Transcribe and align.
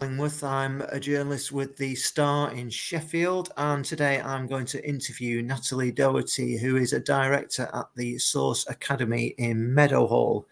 Hollingworth. 0.00 0.42
I'm 0.42 0.80
a 0.80 0.98
journalist 0.98 1.52
with 1.52 1.76
the 1.76 1.94
Star 1.94 2.50
in 2.52 2.70
Sheffield, 2.70 3.52
and 3.58 3.84
today 3.84 4.18
I'm 4.18 4.46
going 4.46 4.64
to 4.66 4.88
interview 4.88 5.42
Natalie 5.42 5.92
Doherty, 5.92 6.56
who 6.56 6.76
is 6.76 6.94
a 6.94 7.00
director 7.00 7.68
at 7.74 7.86
the 7.96 8.16
Source 8.16 8.66
Academy 8.68 9.34
in 9.36 9.74
Meadowhall. 9.74 10.46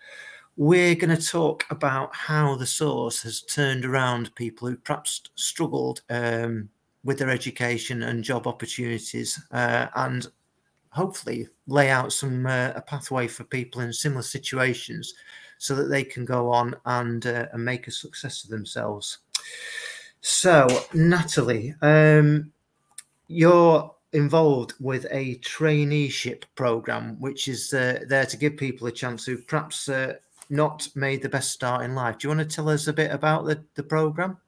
We're 0.59 0.95
going 0.95 1.17
to 1.17 1.27
talk 1.27 1.65
about 1.71 2.15
how 2.15 2.57
the 2.57 2.67
Source 2.67 3.23
has 3.23 3.41
turned 3.41 3.87
around 3.87 4.35
people 4.35 4.69
who 4.69 4.77
perhaps 4.77 5.23
struggled 5.35 6.03
um, 6.11 6.69
with 7.03 7.19
their 7.19 7.31
education 7.31 8.03
and 8.03 8.23
job 8.23 8.47
opportunities, 8.47 9.41
uh, 9.53 9.87
and 9.95 10.27
hopefully 10.91 11.49
lay 11.67 11.89
out 11.89 12.13
some 12.13 12.45
uh, 12.45 12.73
a 12.75 12.83
pathway 12.83 13.27
for 13.27 13.45
people 13.45 13.81
in 13.81 13.95
similar 13.95 14.23
situations 14.23 15.15
so 15.59 15.75
that 15.75 15.89
they 15.89 16.05
can 16.05 16.25
go 16.25 16.51
on 16.51 16.75
and, 16.85 17.27
uh, 17.27 17.47
and 17.53 17.65
make 17.65 17.89
a 17.89 17.91
success 17.91 18.45
of 18.45 18.51
themselves. 18.51 19.19
So, 20.21 20.67
Natalie, 20.93 21.75
um, 21.81 22.53
you're 23.29 23.95
involved 24.13 24.75
with 24.81 25.07
a 25.11 25.37
traineeship 25.37 26.45
program, 26.55 27.21
which 27.21 27.49
is 27.49 27.73
uh, 27.75 28.01
there 28.07 28.27
to 28.27 28.37
give 28.37 28.57
people 28.57 28.87
a 28.87 28.93
chance 28.93 29.27
who 29.27 29.39
perhaps 29.39 29.89
uh, 29.89 30.15
not 30.51 30.89
made 30.95 31.23
the 31.23 31.29
best 31.29 31.51
start 31.51 31.85
in 31.85 31.95
life. 31.95 32.19
Do 32.19 32.29
you 32.29 32.35
want 32.35 32.49
to 32.49 32.57
tell 32.57 32.69
us 32.69 32.87
a 32.87 32.93
bit 32.93 33.11
about 33.11 33.45
the, 33.45 33.63
the 33.75 33.83
program? 33.83 34.39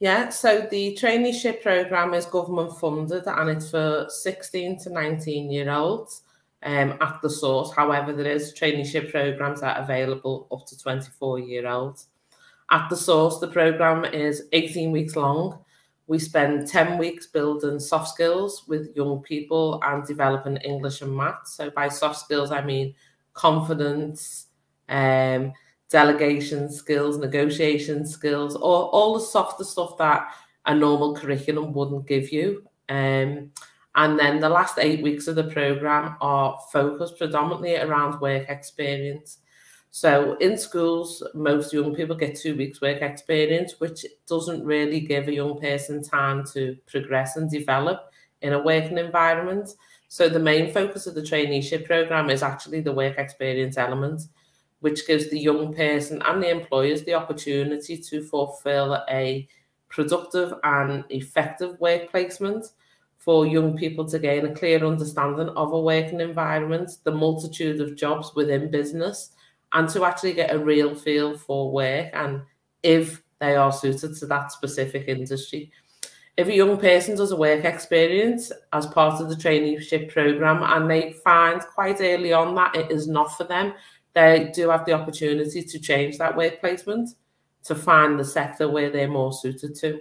Yeah, 0.00 0.28
so 0.28 0.66
the 0.70 0.98
traineeship 1.00 1.62
program 1.62 2.14
is 2.14 2.26
government 2.26 2.76
funded 2.78 3.26
and 3.26 3.48
it's 3.48 3.70
for 3.70 4.06
16 4.08 4.80
to 4.80 4.90
19 4.90 5.50
year 5.50 5.70
olds 5.70 6.22
um, 6.62 6.98
at 7.00 7.20
the 7.22 7.30
source. 7.30 7.72
However, 7.72 8.12
there 8.12 8.30
is 8.30 8.52
traineeship 8.52 9.10
programs 9.10 9.60
that 9.60 9.76
are 9.76 9.84
available 9.84 10.48
up 10.50 10.66
to 10.66 10.78
24 10.78 11.38
year 11.38 11.68
olds. 11.68 12.08
At 12.70 12.88
the 12.88 12.96
source, 12.96 13.38
the 13.38 13.48
program 13.48 14.04
is 14.04 14.44
18 14.52 14.90
weeks 14.90 15.16
long. 15.16 15.58
We 16.06 16.18
spend 16.18 16.68
10 16.68 16.98
weeks 16.98 17.26
building 17.26 17.78
soft 17.78 18.08
skills 18.08 18.64
with 18.68 18.94
young 18.94 19.22
people 19.22 19.80
and 19.84 20.06
developing 20.06 20.56
English 20.58 21.00
and 21.02 21.16
maths. 21.16 21.54
So, 21.56 21.70
by 21.70 21.88
soft 21.88 22.18
skills, 22.18 22.50
I 22.50 22.62
mean 22.62 22.94
confidence, 23.32 24.46
um, 24.88 25.52
delegation 25.88 26.70
skills, 26.70 27.18
negotiation 27.18 28.06
skills, 28.06 28.54
or 28.56 28.88
all 28.90 29.14
the 29.14 29.20
softer 29.20 29.64
stuff 29.64 29.96
that 29.98 30.28
a 30.66 30.74
normal 30.74 31.14
curriculum 31.14 31.72
wouldn't 31.72 32.06
give 32.06 32.32
you. 32.32 32.64
Um, 32.88 33.50
and 33.96 34.18
then 34.18 34.40
the 34.40 34.48
last 34.48 34.78
eight 34.78 35.02
weeks 35.02 35.28
of 35.28 35.36
the 35.36 35.44
program 35.44 36.16
are 36.20 36.58
focused 36.72 37.18
predominantly 37.18 37.76
around 37.76 38.20
work 38.20 38.48
experience. 38.48 39.38
So 39.96 40.36
in 40.40 40.58
schools, 40.58 41.22
most 41.34 41.72
young 41.72 41.94
people 41.94 42.16
get 42.16 42.34
two 42.34 42.56
weeks 42.56 42.80
work 42.80 43.00
experience, 43.00 43.78
which 43.78 44.04
doesn't 44.26 44.64
really 44.64 44.98
give 44.98 45.28
a 45.28 45.32
young 45.32 45.60
person 45.60 46.02
time 46.02 46.44
to 46.52 46.76
progress 46.88 47.36
and 47.36 47.48
develop 47.48 48.10
in 48.42 48.54
a 48.54 48.60
working 48.60 48.98
environment. 48.98 49.68
So 50.08 50.28
the 50.28 50.40
main 50.40 50.72
focus 50.72 51.06
of 51.06 51.14
the 51.14 51.22
traineeship 51.22 51.86
program 51.86 52.28
is 52.28 52.42
actually 52.42 52.80
the 52.80 52.90
work 52.90 53.18
experience 53.18 53.78
element, 53.78 54.22
which 54.80 55.06
gives 55.06 55.30
the 55.30 55.38
young 55.38 55.72
person 55.72 56.20
and 56.22 56.42
the 56.42 56.50
employers 56.50 57.04
the 57.04 57.14
opportunity 57.14 57.96
to 57.96 58.20
fulfill 58.20 59.00
a 59.08 59.46
productive 59.90 60.54
and 60.64 61.04
effective 61.10 61.78
work 61.78 62.10
placement 62.10 62.66
for 63.18 63.46
young 63.46 63.76
people 63.76 64.04
to 64.06 64.18
gain 64.18 64.44
a 64.44 64.54
clear 64.56 64.84
understanding 64.84 65.50
of 65.50 65.72
a 65.72 65.80
working 65.80 66.20
environment, 66.20 66.90
the 67.04 67.12
multitude 67.12 67.80
of 67.80 67.94
jobs 67.94 68.34
within 68.34 68.72
business, 68.72 69.30
and 69.74 69.88
to 69.90 70.04
actually 70.04 70.32
get 70.32 70.54
a 70.54 70.58
real 70.58 70.94
feel 70.94 71.36
for 71.36 71.70
work 71.70 72.08
and 72.14 72.42
if 72.82 73.22
they 73.40 73.56
are 73.56 73.72
suited 73.72 74.16
to 74.16 74.26
that 74.26 74.52
specific 74.52 75.08
industry. 75.08 75.70
If 76.36 76.48
a 76.48 76.54
young 76.54 76.78
person 76.78 77.16
does 77.16 77.30
a 77.30 77.36
work 77.36 77.64
experience 77.64 78.50
as 78.72 78.86
part 78.86 79.20
of 79.20 79.28
the 79.28 79.36
traineeship 79.36 80.12
program 80.12 80.62
and 80.62 80.90
they 80.90 81.12
find 81.24 81.60
quite 81.60 82.00
early 82.00 82.32
on 82.32 82.54
that 82.54 82.74
it 82.74 82.90
is 82.90 83.06
not 83.06 83.36
for 83.36 83.44
them, 83.44 83.74
they 84.14 84.50
do 84.54 84.70
have 84.70 84.84
the 84.84 84.92
opportunity 84.92 85.62
to 85.62 85.78
change 85.78 86.18
that 86.18 86.36
work 86.36 86.60
placement 86.60 87.10
to 87.64 87.74
find 87.74 88.18
the 88.18 88.24
sector 88.24 88.68
where 88.68 88.90
they're 88.90 89.08
more 89.08 89.32
suited 89.32 89.74
to. 89.76 90.00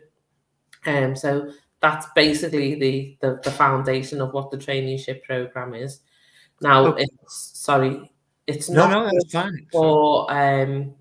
Um, 0.86 1.16
so 1.16 1.52
that's 1.82 2.08
basically 2.16 2.76
the, 2.76 3.18
the, 3.22 3.40
the 3.44 3.52
foundation 3.52 4.22
of 4.22 4.34
what 4.34 4.52
the 4.52 4.58
traineeship 4.58 5.24
program 5.24 5.74
is. 5.74 6.00
Now, 6.62 6.88
okay. 6.88 7.04
it's 7.04 7.60
sorry, 7.60 8.13
it's 8.48 8.70
no, 8.70 8.88
not 8.88 8.92
no, 8.92 9.12
that's 9.12 9.32
fine. 9.32 9.68
for 9.72 10.32
um, 10.32 10.94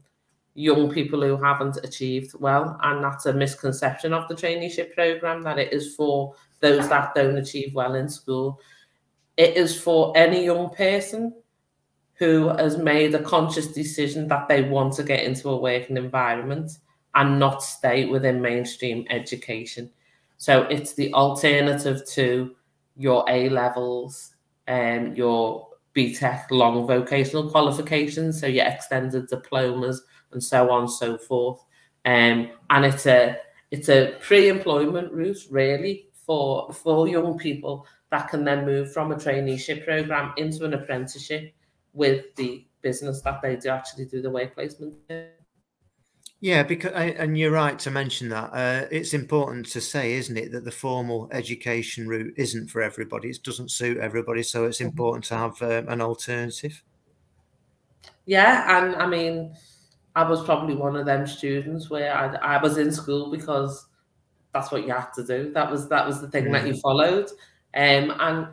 young 0.54 0.90
people 0.90 1.22
who 1.22 1.36
haven't 1.36 1.78
achieved 1.82 2.34
well, 2.38 2.78
and 2.82 3.02
that's 3.02 3.26
a 3.26 3.32
misconception 3.32 4.12
of 4.12 4.28
the 4.28 4.34
traineeship 4.34 4.94
program 4.94 5.42
that 5.42 5.58
it 5.58 5.72
is 5.72 5.94
for 5.94 6.34
those 6.60 6.88
that 6.88 7.14
don't 7.14 7.36
achieve 7.36 7.74
well 7.74 7.94
in 7.94 8.08
school. 8.08 8.60
It 9.36 9.56
is 9.56 9.80
for 9.80 10.12
any 10.16 10.44
young 10.44 10.70
person 10.70 11.34
who 12.14 12.48
has 12.48 12.76
made 12.76 13.14
a 13.14 13.22
conscious 13.22 13.68
decision 13.68 14.28
that 14.28 14.46
they 14.46 14.62
want 14.62 14.92
to 14.94 15.02
get 15.02 15.24
into 15.24 15.48
a 15.48 15.56
working 15.56 15.96
environment 15.96 16.78
and 17.14 17.38
not 17.38 17.62
stay 17.62 18.04
within 18.04 18.40
mainstream 18.40 19.04
education. 19.10 19.90
So 20.36 20.62
it's 20.64 20.94
the 20.94 21.12
alternative 21.14 22.02
to 22.10 22.54
your 22.96 23.24
A 23.28 23.48
levels 23.48 24.34
and 24.66 25.08
um, 25.08 25.14
your 25.14 25.68
BTEC 25.94 26.50
long 26.50 26.86
vocational 26.86 27.50
qualifications, 27.50 28.40
so 28.40 28.46
your 28.46 28.66
extended 28.66 29.28
diplomas 29.28 30.02
and 30.32 30.42
so 30.42 30.70
on 30.70 30.82
and 30.82 30.90
so 30.90 31.18
forth. 31.18 31.60
Um, 32.04 32.50
and 32.70 32.84
it's 32.84 33.06
a 33.06 33.36
it's 33.70 33.88
a 33.88 34.16
pre-employment 34.20 35.12
route 35.12 35.46
really 35.50 36.08
for 36.26 36.72
for 36.72 37.08
young 37.08 37.38
people 37.38 37.86
that 38.10 38.28
can 38.28 38.44
then 38.44 38.66
move 38.66 38.92
from 38.92 39.12
a 39.12 39.16
traineeship 39.16 39.84
program 39.84 40.32
into 40.36 40.64
an 40.64 40.74
apprenticeship 40.74 41.54
with 41.92 42.34
the 42.36 42.66
business 42.82 43.22
that 43.22 43.40
they 43.42 43.56
do 43.56 43.68
actually 43.68 44.04
do 44.04 44.20
the 44.20 44.30
work 44.30 44.54
placement 44.54 44.94
in. 45.08 45.41
Yeah, 46.42 46.64
because 46.64 46.90
and 46.90 47.38
you're 47.38 47.52
right 47.52 47.78
to 47.78 47.90
mention 47.92 48.28
that. 48.30 48.50
Uh, 48.52 48.88
it's 48.90 49.14
important 49.14 49.64
to 49.66 49.80
say, 49.80 50.14
isn't 50.14 50.36
it, 50.36 50.50
that 50.50 50.64
the 50.64 50.72
formal 50.72 51.28
education 51.30 52.08
route 52.08 52.34
isn't 52.36 52.68
for 52.68 52.82
everybody. 52.82 53.28
It 53.28 53.44
doesn't 53.44 53.70
suit 53.70 53.98
everybody, 53.98 54.42
so 54.42 54.64
it's 54.64 54.78
mm-hmm. 54.78 54.88
important 54.88 55.24
to 55.26 55.36
have 55.36 55.62
um, 55.62 55.88
an 55.88 56.00
alternative. 56.00 56.82
Yeah, 58.26 58.76
and 58.76 58.96
I 58.96 59.06
mean, 59.06 59.54
I 60.16 60.28
was 60.28 60.42
probably 60.42 60.74
one 60.74 60.96
of 60.96 61.06
them 61.06 61.28
students 61.28 61.90
where 61.90 62.12
I, 62.12 62.56
I 62.56 62.60
was 62.60 62.76
in 62.76 62.90
school 62.90 63.30
because 63.30 63.86
that's 64.52 64.72
what 64.72 64.84
you 64.84 64.92
had 64.92 65.12
to 65.14 65.24
do. 65.24 65.52
That 65.52 65.70
was 65.70 65.88
that 65.90 66.04
was 66.04 66.20
the 66.20 66.28
thing 66.28 66.50
that 66.50 66.66
you 66.66 66.74
followed, 66.74 67.30
um, 67.74 68.12
and 68.18 68.48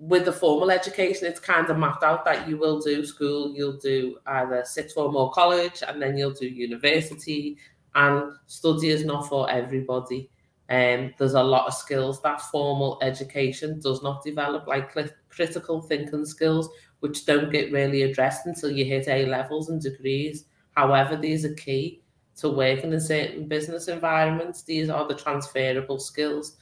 with 0.00 0.24
the 0.24 0.32
formal 0.32 0.70
education, 0.70 1.26
it's 1.26 1.38
kind 1.38 1.68
of 1.68 1.76
mapped 1.76 2.02
out 2.02 2.24
that 2.24 2.48
you 2.48 2.56
will 2.56 2.80
do 2.80 3.04
school, 3.04 3.54
you'll 3.54 3.76
do 3.76 4.16
either 4.26 4.64
sixth 4.64 4.94
form 4.94 5.14
or 5.14 5.30
college, 5.30 5.82
and 5.86 6.00
then 6.00 6.16
you'll 6.16 6.32
do 6.32 6.48
university. 6.48 7.58
And 7.94 8.32
study 8.46 8.88
is 8.88 9.04
not 9.04 9.28
for 9.28 9.50
everybody. 9.50 10.30
Um, 10.70 11.12
there's 11.18 11.34
a 11.34 11.42
lot 11.42 11.66
of 11.66 11.74
skills 11.74 12.22
that 12.22 12.40
formal 12.40 12.98
education 13.02 13.78
does 13.80 14.02
not 14.02 14.24
develop, 14.24 14.66
like 14.66 14.96
critical 15.28 15.82
thinking 15.82 16.24
skills, 16.24 16.70
which 17.00 17.26
don't 17.26 17.52
get 17.52 17.72
really 17.72 18.02
addressed 18.02 18.46
until 18.46 18.70
you 18.70 18.86
hit 18.86 19.06
A 19.06 19.26
levels 19.26 19.68
and 19.68 19.82
degrees. 19.82 20.46
However, 20.76 21.16
these 21.16 21.44
are 21.44 21.54
key 21.54 22.02
to 22.36 22.48
working 22.48 22.94
in 22.94 23.00
certain 23.00 23.48
business 23.48 23.88
environments. 23.88 24.62
These 24.62 24.88
are 24.88 25.06
the 25.06 25.14
transferable 25.14 25.98
skills. 25.98 26.56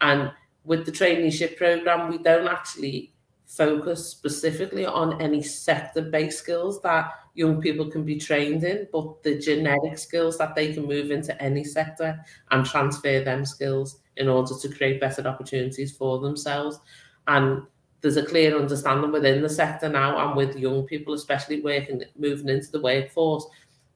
And 0.00 0.32
with 0.64 0.86
the 0.86 0.92
traineeship 0.92 1.56
program, 1.56 2.10
we 2.10 2.18
don't 2.18 2.48
actually 2.48 3.12
focus 3.46 4.08
specifically 4.08 4.86
on 4.86 5.20
any 5.20 5.42
sector 5.42 6.02
based 6.02 6.38
skills 6.38 6.80
that 6.82 7.12
young 7.34 7.60
people 7.60 7.90
can 7.90 8.04
be 8.04 8.16
trained 8.16 8.62
in, 8.62 8.86
but 8.92 9.22
the 9.24 9.38
genetic 9.38 9.98
skills 9.98 10.38
that 10.38 10.54
they 10.54 10.72
can 10.72 10.86
move 10.86 11.10
into 11.10 11.40
any 11.42 11.64
sector 11.64 12.24
and 12.50 12.64
transfer 12.64 13.20
them 13.24 13.44
skills 13.44 14.00
in 14.16 14.28
order 14.28 14.52
to 14.60 14.68
create 14.68 15.00
better 15.00 15.26
opportunities 15.26 15.90
for 15.90 16.20
themselves. 16.20 16.78
And 17.26 17.62
there's 18.02 18.16
a 18.16 18.24
clear 18.24 18.56
understanding 18.56 19.12
within 19.12 19.42
the 19.42 19.48
sector 19.48 19.88
now 19.88 20.28
and 20.28 20.36
with 20.36 20.56
young 20.56 20.84
people, 20.84 21.14
especially 21.14 21.60
working, 21.60 22.02
moving 22.16 22.48
into 22.48 22.70
the 22.70 22.80
workforce, 22.80 23.46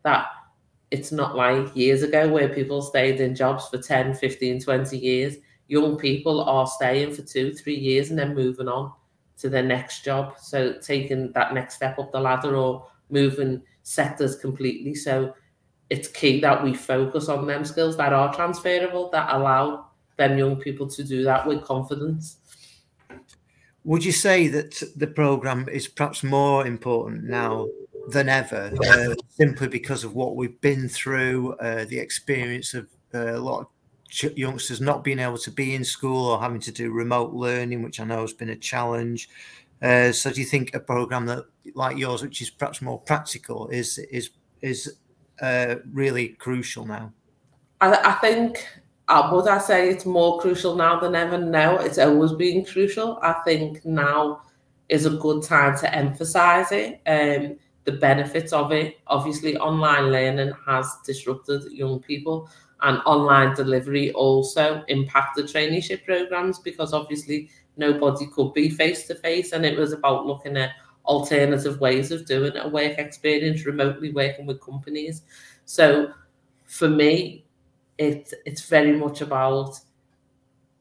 that 0.03 0.27
it's 0.91 1.12
not 1.12 1.37
like 1.37 1.75
years 1.77 2.03
ago 2.03 2.29
where 2.29 2.49
people 2.49 2.83
stayed 2.83 3.21
in 3.21 3.35
jobs 3.35 3.69
for 3.69 3.79
10, 3.79 4.15
15, 4.15 4.61
20 4.61 4.99
years 4.99 5.37
young 5.69 5.96
people 5.96 6.43
are 6.43 6.66
staying 6.66 7.14
for 7.14 7.22
two, 7.22 7.52
three 7.52 7.76
years 7.76 8.11
and 8.11 8.19
then 8.19 8.34
moving 8.34 8.69
on 8.69 8.93
to 9.38 9.49
their 9.49 9.62
next 9.62 10.05
job. 10.05 10.34
So 10.38 10.75
taking 10.75 11.32
that 11.32 11.55
next 11.55 11.76
step 11.76 11.99
up 11.99 12.12
the 12.12 12.20
ladder 12.20 12.56
or 12.56 12.87
moving 13.11 13.62
sectors 13.82 14.37
completely. 14.37 14.94
So 14.94 15.34
it's 15.90 16.08
key 16.08 16.40
that 16.40 16.62
we 16.62 16.75
focus 16.75 17.28
on 17.28 17.46
them 17.46 17.64
skills 17.64 17.96
that 17.96 18.12
are 18.12 18.34
transferable, 18.34 19.11
that 19.11 19.32
allow 19.32 19.87
them 20.16 20.38
young 20.38 20.56
people 20.56 20.88
to 20.88 21.05
do 21.05 21.25
that 21.25 21.46
with 21.46 21.64
confidence. 21.64 22.38
Would 23.84 24.05
you 24.05 24.12
say 24.12 24.49
that 24.49 24.82
the 24.96 25.06
program 25.06 25.69
is 25.69 25.88
perhaps 25.88 26.22
more 26.22 26.66
important 26.66 27.25
now 27.25 27.69
than 28.08 28.28
ever, 28.28 28.72
uh, 28.87 29.14
simply 29.28 29.69
because 29.69 30.05
of 30.05 30.14
what 30.14 30.37
we've 30.37 30.61
been 30.61 30.88
through, 30.88 31.52
uh, 31.55 31.84
the 31.84 31.99
experience 31.99 32.72
of 32.75 32.87
uh, 33.14 33.37
a 33.37 33.38
lot 33.38 33.61
of 33.61 33.66
youngsters 34.22 34.81
not 34.81 35.02
being 35.02 35.19
able 35.19 35.38
to 35.38 35.50
be 35.50 35.75
in 35.75 35.84
school 35.84 36.26
or 36.26 36.40
having 36.40 36.61
to 36.61 36.72
do 36.72 36.93
remote 36.93 37.32
learning, 37.32 37.82
which 37.82 38.00
I 38.00 38.05
know 38.05 38.20
has 38.20 38.32
been 38.32 38.50
a 38.50 38.56
challenge. 38.56 39.28
Uh, 39.82 40.12
so, 40.12 40.31
do 40.31 40.40
you 40.40 40.46
think 40.46 40.75
a 40.75 40.81
program 40.81 41.26
that 41.26 41.44
like 41.75 41.96
yours, 41.96 42.22
which 42.22 42.40
is 42.40 42.50
perhaps 42.50 42.81
more 42.81 43.00
practical, 43.00 43.69
is 43.69 43.99
is 43.99 44.31
is 44.62 44.96
uh, 45.40 45.76
really 45.93 46.28
crucial 46.28 46.87
now? 46.87 47.12
I, 47.81 47.94
I 47.94 48.12
think 48.12 48.66
uh, 49.08 49.28
would 49.32 49.49
I 49.49 49.58
say 49.58 49.90
it's 49.90 50.06
more 50.06 50.40
crucial 50.40 50.76
now 50.76 50.99
than 50.99 51.14
ever? 51.14 51.38
No, 51.38 51.76
it's 51.78 51.99
always 51.99 52.32
been 52.32 52.64
crucial. 52.64 53.19
I 53.22 53.34
think 53.44 53.84
now 53.84 54.43
is 54.88 55.06
a 55.06 55.11
good 55.11 55.43
time 55.43 55.76
to 55.78 55.94
emphasize 55.94 56.72
it. 56.72 57.00
Um, 57.06 57.56
the 57.85 57.93
benefits 57.93 58.53
of 58.53 58.73
it. 58.73 58.97
Obviously, 59.07 59.57
online 59.57 60.11
learning 60.11 60.53
has 60.67 60.87
disrupted 61.05 61.71
young 61.73 62.01
people, 62.01 62.49
and 62.83 63.01
online 63.07 63.55
delivery 63.55 64.13
also 64.13 64.85
impacted 64.89 65.47
traineeship 65.47 66.05
programs 66.05 66.59
because 66.59 66.93
obviously 66.93 67.49
nobody 67.77 68.27
could 68.27 68.53
be 68.55 68.69
face 68.69 69.07
to 69.07 69.15
face, 69.15 69.53
and 69.53 69.65
it 69.65 69.79
was 69.79 69.93
about 69.93 70.27
looking 70.27 70.57
at 70.57 70.71
alternative 71.07 71.81
ways 71.81 72.11
of 72.11 72.25
doing 72.27 72.57
a 72.57 72.69
work 72.69 72.99
experience, 72.99 73.67
remotely 73.67 74.13
working 74.13 74.47
with 74.47 74.61
companies. 74.61 75.23
So, 75.67 76.13
for 76.65 76.89
me, 76.89 77.45
it 77.99 78.33
it's 78.47 78.63
very 78.69 78.93
much 78.93 79.21
about 79.21 79.79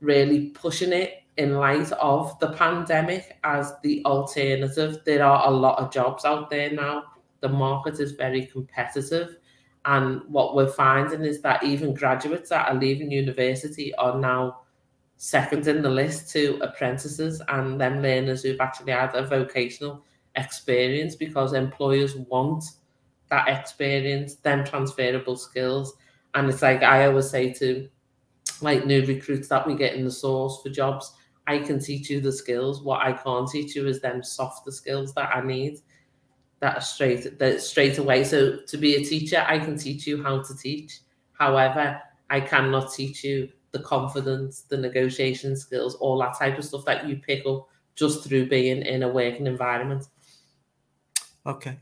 really 0.01 0.47
pushing 0.49 0.91
it 0.93 1.22
in 1.37 1.55
light 1.55 1.91
of 1.93 2.37
the 2.39 2.51
pandemic 2.53 3.37
as 3.43 3.73
the 3.81 4.03
alternative. 4.05 4.99
There 5.05 5.23
are 5.23 5.47
a 5.47 5.51
lot 5.51 5.79
of 5.79 5.91
jobs 5.91 6.25
out 6.25 6.49
there 6.49 6.71
now. 6.71 7.03
The 7.41 7.49
market 7.49 7.99
is 7.99 8.11
very 8.11 8.45
competitive. 8.45 9.37
And 9.85 10.21
what 10.27 10.55
we're 10.55 10.71
finding 10.71 11.23
is 11.23 11.41
that 11.41 11.63
even 11.63 11.93
graduates 11.93 12.49
that 12.49 12.69
are 12.69 12.75
leaving 12.75 13.11
university 13.11 13.93
are 13.95 14.17
now 14.17 14.61
second 15.17 15.67
in 15.67 15.81
the 15.81 15.89
list 15.89 16.31
to 16.31 16.59
apprentices 16.61 17.41
and 17.49 17.79
them 17.79 18.01
learners 18.01 18.43
who've 18.43 18.59
actually 18.59 18.91
had 18.91 19.13
a 19.15 19.25
vocational 19.25 20.03
experience 20.35 21.15
because 21.15 21.53
employers 21.53 22.15
want 22.15 22.63
that 23.29 23.47
experience, 23.47 24.35
them 24.35 24.63
transferable 24.63 25.35
skills. 25.35 25.95
And 26.33 26.49
it's 26.49 26.61
like 26.61 26.83
I 26.83 27.05
always 27.07 27.29
say 27.29 27.53
to 27.53 27.87
like 28.61 28.85
new 28.85 29.05
recruits 29.05 29.47
that 29.49 29.67
we 29.67 29.75
get 29.75 29.95
in 29.95 30.05
the 30.05 30.11
source 30.11 30.61
for 30.61 30.69
jobs, 30.69 31.13
I 31.47 31.59
can 31.59 31.79
teach 31.79 32.09
you 32.09 32.21
the 32.21 32.31
skills. 32.31 32.81
What 32.81 33.01
I 33.01 33.13
can't 33.13 33.49
teach 33.49 33.75
you 33.75 33.87
is 33.87 33.99
them 34.01 34.23
softer 34.23 34.71
skills 34.71 35.13
that 35.15 35.35
I 35.35 35.41
need. 35.41 35.79
That 36.59 36.83
straight 36.83 37.37
that 37.39 37.61
straight 37.61 37.97
away. 37.97 38.23
So 38.23 38.59
to 38.67 38.77
be 38.77 38.95
a 38.95 39.03
teacher, 39.03 39.43
I 39.47 39.59
can 39.59 39.77
teach 39.77 40.07
you 40.07 40.23
how 40.23 40.41
to 40.41 40.57
teach. 40.57 40.99
However, 41.33 42.01
I 42.29 42.39
cannot 42.39 42.93
teach 42.93 43.23
you 43.23 43.49
the 43.71 43.79
confidence, 43.79 44.61
the 44.61 44.77
negotiation 44.77 45.57
skills, 45.57 45.95
all 45.95 46.17
that 46.19 46.37
type 46.37 46.57
of 46.57 46.63
stuff 46.63 46.85
that 46.85 47.07
you 47.07 47.17
pick 47.17 47.45
up 47.45 47.67
just 47.95 48.23
through 48.23 48.47
being 48.47 48.81
in 48.81 49.03
a 49.03 49.09
working 49.09 49.47
environment. 49.47 50.05
Okay. 51.45 51.79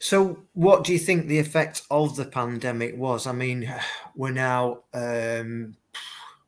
So, 0.00 0.42
what 0.54 0.82
do 0.82 0.92
you 0.92 0.98
think 0.98 1.28
the 1.28 1.38
effect 1.38 1.82
of 1.90 2.16
the 2.16 2.24
pandemic 2.24 2.96
was? 2.96 3.26
I 3.26 3.32
mean, 3.32 3.72
we're 4.16 4.32
now 4.32 4.80
um, 4.92 5.76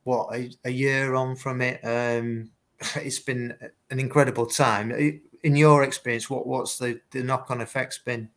what 0.05 0.33
a, 0.33 0.49
a 0.63 0.69
year 0.69 1.15
on 1.15 1.35
from 1.35 1.61
it. 1.61 1.81
Um, 1.83 2.51
it's 2.95 3.19
been 3.19 3.53
an 3.91 3.99
incredible 3.99 4.45
time. 4.45 4.91
In 5.43 5.55
your 5.55 5.83
experience, 5.83 6.29
what 6.29 6.47
what's 6.47 6.77
the 6.77 7.01
the 7.11 7.21
knock 7.21 7.51
on 7.51 7.61
effects 7.61 7.99
been? 7.99 8.29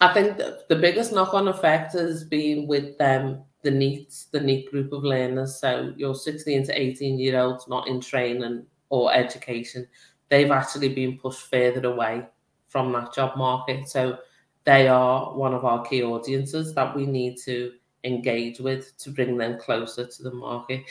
I 0.00 0.12
think 0.12 0.36
the 0.36 0.76
biggest 0.76 1.12
knock 1.12 1.34
on 1.34 1.48
effect 1.48 1.94
has 1.94 2.22
been 2.22 2.66
with 2.66 2.96
them 2.98 3.42
the 3.62 3.70
NEETs, 3.70 4.30
the 4.30 4.40
NEET 4.40 4.70
group 4.70 4.92
of 4.92 5.02
learners. 5.02 5.58
So 5.58 5.92
your 5.96 6.14
16 6.14 6.66
to 6.66 6.80
18 6.80 7.18
year 7.18 7.40
olds 7.40 7.66
not 7.66 7.88
in 7.88 8.00
training 8.00 8.64
or 8.90 9.12
education, 9.12 9.88
they've 10.28 10.50
actually 10.50 10.90
been 10.90 11.18
pushed 11.18 11.50
further 11.50 11.88
away 11.88 12.26
from 12.68 12.92
that 12.92 13.12
job 13.12 13.36
market. 13.36 13.88
So 13.88 14.18
they 14.64 14.86
are 14.86 15.34
one 15.34 15.54
of 15.54 15.64
our 15.64 15.84
key 15.84 16.02
audiences 16.02 16.74
that 16.74 16.94
we 16.94 17.06
need 17.06 17.38
to 17.44 17.72
engage 18.04 18.60
with 18.60 18.96
to 18.98 19.10
bring 19.10 19.36
them 19.36 19.58
closer 19.58 20.06
to 20.06 20.22
the 20.22 20.32
market 20.32 20.82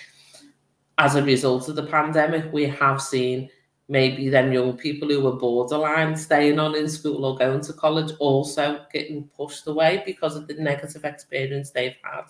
as 0.97 1.15
a 1.15 1.23
result 1.23 1.67
of 1.67 1.75
the 1.75 1.85
pandemic, 1.85 2.51
we 2.53 2.65
have 2.65 3.01
seen 3.01 3.49
maybe 3.87 4.29
then 4.29 4.51
young 4.51 4.75
people 4.75 5.07
who 5.09 5.21
were 5.21 5.33
borderline 5.33 6.15
staying 6.15 6.57
on 6.57 6.75
in 6.75 6.89
school 6.89 7.23
or 7.25 7.37
going 7.37 7.61
to 7.61 7.73
college 7.73 8.11
also 8.19 8.83
getting 8.91 9.25
pushed 9.35 9.67
away 9.67 10.01
because 10.05 10.35
of 10.35 10.47
the 10.47 10.55
negative 10.55 11.05
experience 11.05 11.69
they've 11.69 11.97
had, 12.01 12.25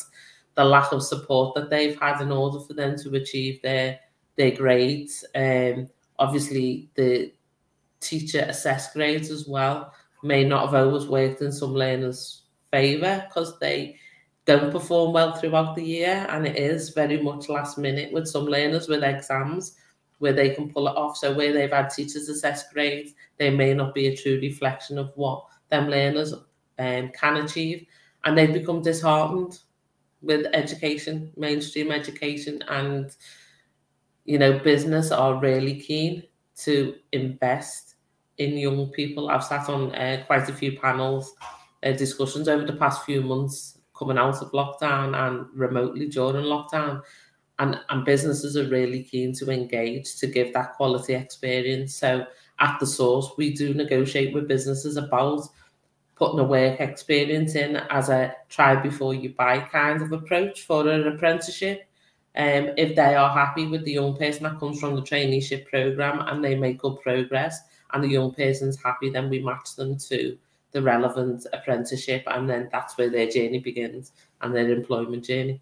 the 0.56 0.63
lack 0.63 0.91
of 0.91 1.03
support 1.03 1.56
that 1.56 1.69
they've 1.69 2.00
had 2.00 2.21
in 2.21 2.31
order 2.31 2.59
for 2.59 2.73
them 2.73 2.97
to 2.97 3.15
achieve 3.15 3.62
their 3.62 4.00
their 4.35 4.51
grades. 4.51 5.23
Um, 5.33 5.88
obviously, 6.19 6.89
the 6.95 7.31
teacher 8.01 8.45
assessed 8.50 8.94
grades 8.94 9.29
as 9.29 9.47
well 9.47 9.94
may 10.23 10.44
not 10.44 10.65
have 10.65 10.73
always 10.73 11.06
worked 11.06 11.41
in 11.41 11.51
some 11.51 11.73
learners' 11.73 12.44
favour 12.69 13.23
because 13.27 13.57
they 13.59 13.97
don't 14.45 14.71
perform 14.71 15.13
well 15.13 15.33
throughout 15.33 15.75
the 15.75 15.83
year, 15.83 16.25
and 16.30 16.45
it 16.45 16.56
is 16.56 16.89
very 16.89 17.21
much 17.21 17.50
last 17.50 17.77
minute 17.77 18.13
with 18.13 18.27
some 18.27 18.45
learners 18.45 18.88
with 18.88 19.03
exams 19.03 19.75
where 20.19 20.33
they 20.33 20.51
can 20.51 20.71
pull 20.71 20.88
it 20.88 20.95
off. 20.95 21.18
So 21.18 21.33
where 21.33 21.51
they've 21.51 21.71
had 21.71 21.89
teachers 21.89 22.30
assess 22.30 22.71
grades, 22.71 23.13
they 23.38 23.50
may 23.50 23.74
not 23.74 23.94
be 23.94 24.07
a 24.07 24.15
true 24.15 24.39
reflection 24.42 24.97
of 24.97 25.12
what 25.15 25.44
them 25.69 25.89
learners 25.89 26.33
um, 26.77 27.12
can 27.19 27.38
achieve, 27.38 27.86
and 28.24 28.38
they've 28.38 28.53
become 28.53 28.81
disheartened 28.81 29.59
with 30.21 30.45
education, 30.53 31.31
mainstream 31.36 31.91
education, 31.91 32.63
and 32.69 33.15
you 34.25 34.38
know 34.38 34.59
business 34.59 35.12
are 35.12 35.39
really 35.39 35.80
keen 35.80 36.24
to 36.57 36.95
invest 37.12 37.95
in 38.38 38.57
young 38.57 38.89
people. 38.91 39.30
I've 39.30 39.44
sat 39.44 39.69
on 39.69 39.94
uh, 39.95 40.24
quite 40.27 40.48
a 40.50 40.53
few 40.53 40.80
panels, 40.80 41.33
uh, 41.83 41.94
discussions 41.94 42.48
over 42.48 42.63
the 42.63 42.74
past 42.74 43.06
few 43.06 43.21
months 43.21 43.75
coming 43.97 44.18
out 44.18 44.42
of 44.42 44.51
lockdown 44.51 45.15
and 45.15 45.47
remotely 45.53 46.07
during 46.07 46.45
lockdown. 46.45 47.01
And, 47.57 47.80
and 47.89 48.03
businesses 48.03 48.57
are 48.57 48.68
really 48.68 49.03
keen 49.03 49.33
to 49.36 49.50
engage 49.50 50.18
to 50.18 50.27
give 50.27 50.53
that 50.53 50.74
quality 50.75 51.13
experience. 51.13 51.95
So 51.95 52.25
at 52.59 52.80
the 52.80 52.86
source, 52.86 53.31
we 53.38 53.53
do 53.53 53.74
negotiate 53.74 54.33
with 54.33 54.47
businesses 54.47 54.97
about 54.97 55.47
putting 56.15 56.39
a 56.39 56.44
work 56.44 56.80
experience 56.80 57.56
in 57.56 57.75
as 57.75 58.09
a 58.09 58.33
try 58.50 58.75
before 58.75 59.13
you 59.13 59.30
buy 59.30 59.59
kind 59.59 60.01
of 60.01 60.12
approach 60.12 60.62
for 60.62 60.88
an 60.88 61.07
apprenticeship. 61.07 61.88
Um, 62.38 62.69
if 62.77 62.95
they 62.95 63.15
are 63.15 63.29
happy 63.29 63.65
with 63.67 63.86
the 63.86 63.93
young 63.93 64.17
person 64.17 64.43
that 64.43 64.60
comes 64.60 64.79
from 64.79 64.96
the 64.96 65.01
traineeship 65.01 65.67
program 65.67 66.20
and 66.27 66.43
they 66.43 66.55
make 66.55 66.79
good 66.79 67.00
progress 67.01 67.60
and 67.93 68.03
the 68.03 68.10
young 68.10 68.34
person's 68.34 68.81
happy, 68.81 69.10
then 69.10 69.29
we 69.29 69.41
match 69.41 69.75
them 69.75 69.98
to 69.98 70.38
the 70.75 70.82
relevant 70.82 71.48
apprenticeship, 71.53 72.22
and 72.27 72.50
then 72.50 72.67
that's 72.70 72.98
where 72.98 73.10
their 73.10 73.29
journey 73.29 73.60
begins 73.60 74.12
and 74.41 74.53
their 74.53 74.70
employment 74.70 75.24
journey. 75.24 75.62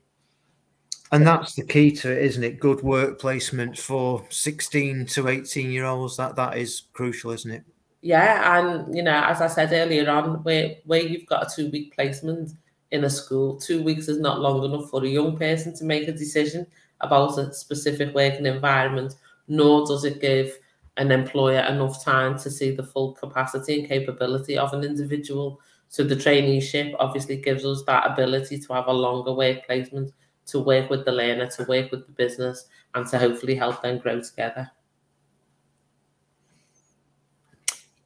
And 1.12 1.26
that's 1.26 1.54
the 1.54 1.64
key 1.64 1.92
to 1.98 2.12
it, 2.12 2.24
isn't 2.24 2.44
it? 2.44 2.60
Good 2.60 2.82
work 2.82 3.20
placement 3.20 3.78
for 3.78 4.26
16 4.30 5.06
to 5.06 5.28
18 5.28 5.72
year 5.72 5.86
olds. 5.86 6.18
That 6.18 6.36
that 6.38 6.58
is 6.58 6.82
crucial, 6.94 7.30
isn't 7.30 7.52
it? 7.52 7.64
Yeah, 8.02 8.58
and 8.58 8.94
you 8.96 9.04
know, 9.04 9.24
as 9.24 9.40
I 9.40 9.46
said 9.46 9.72
earlier 9.72 10.10
on, 10.10 10.42
where 10.42 10.78
where 10.86 11.04
you've 11.04 11.28
got 11.28 11.44
a 11.44 11.56
two 11.56 11.70
week 11.70 11.94
placement 11.96 12.54
in 12.90 13.04
a 13.04 13.10
school, 13.10 13.58
two 13.58 13.84
weeks 13.84 14.08
is 14.08 14.20
not 14.20 14.40
long 14.40 14.66
enough 14.66 14.90
for 14.90 15.06
a 15.06 15.08
young 15.08 15.38
person 15.38 15.76
to 15.76 15.86
make 15.86 16.08
a 16.08 16.12
decision 16.12 16.66
about 17.02 17.38
a 17.38 17.54
specific 17.54 18.16
working 18.16 18.48
environment, 18.48 19.14
nor 19.48 19.86
does 19.86 20.06
it 20.06 20.20
give 20.20 20.58
an 20.98 21.12
employer 21.12 21.62
enough 21.62 22.04
time 22.04 22.38
to 22.40 22.52
see 22.52 22.72
the 22.72 22.84
full 22.84 23.14
capacity 23.14 23.80
and 23.80 23.88
capability 23.88 24.58
of 24.58 24.74
an 24.74 24.84
individual. 24.84 25.60
So 25.90 26.04
the 26.04 26.16
traineeship 26.16 26.96
obviously 27.00 27.38
gives 27.38 27.66
us 27.66 27.84
that 27.88 28.12
ability 28.12 28.60
to 28.60 28.74
have 28.74 28.88
a 28.88 28.94
longer 28.94 29.34
work 29.34 29.66
placement, 29.66 30.12
to 30.48 30.60
work 30.60 30.90
with 30.90 31.06
the 31.06 31.12
learner, 31.12 31.48
to 31.52 31.64
work 31.64 31.92
with 31.92 32.06
the 32.06 32.12
business, 32.14 32.68
and 32.94 33.08
to 33.08 33.18
hopefully 33.18 33.56
help 33.56 33.82
them 33.82 33.98
grow 33.98 34.22
together. 34.22 34.70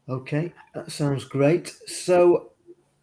Okay, 0.10 0.53
that 0.74 0.89
sounds 0.91 1.25
great. 1.25 1.75
So, 1.86 2.51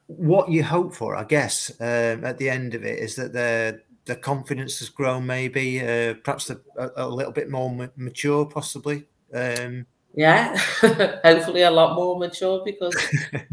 what 0.07 0.51
you 0.51 0.63
hope 0.65 0.95
for, 0.95 1.17
I 1.17 1.25
guess, 1.25 1.71
um, 1.81 2.25
at 2.25 2.39
the 2.39 2.49
end 2.49 2.75
of 2.75 2.83
it, 2.85 2.99
is 2.99 3.17
that 3.17 3.35
the 3.35 3.83
the 4.07 4.17
confidence 4.17 4.79
has 4.81 4.89
grown, 4.91 5.27
maybe, 5.27 5.81
uh, 5.81 6.15
perhaps 6.23 6.51
a, 6.51 6.61
a, 6.97 7.09
little 7.09 7.33
bit 7.33 7.51
more 7.51 7.91
mature, 7.97 8.45
possibly. 8.45 9.05
Um, 9.35 9.87
yeah, 10.15 10.57
hopefully 11.25 11.63
a 11.63 11.71
lot 11.71 11.97
more 11.97 12.19
mature 12.19 12.63
because 12.65 12.95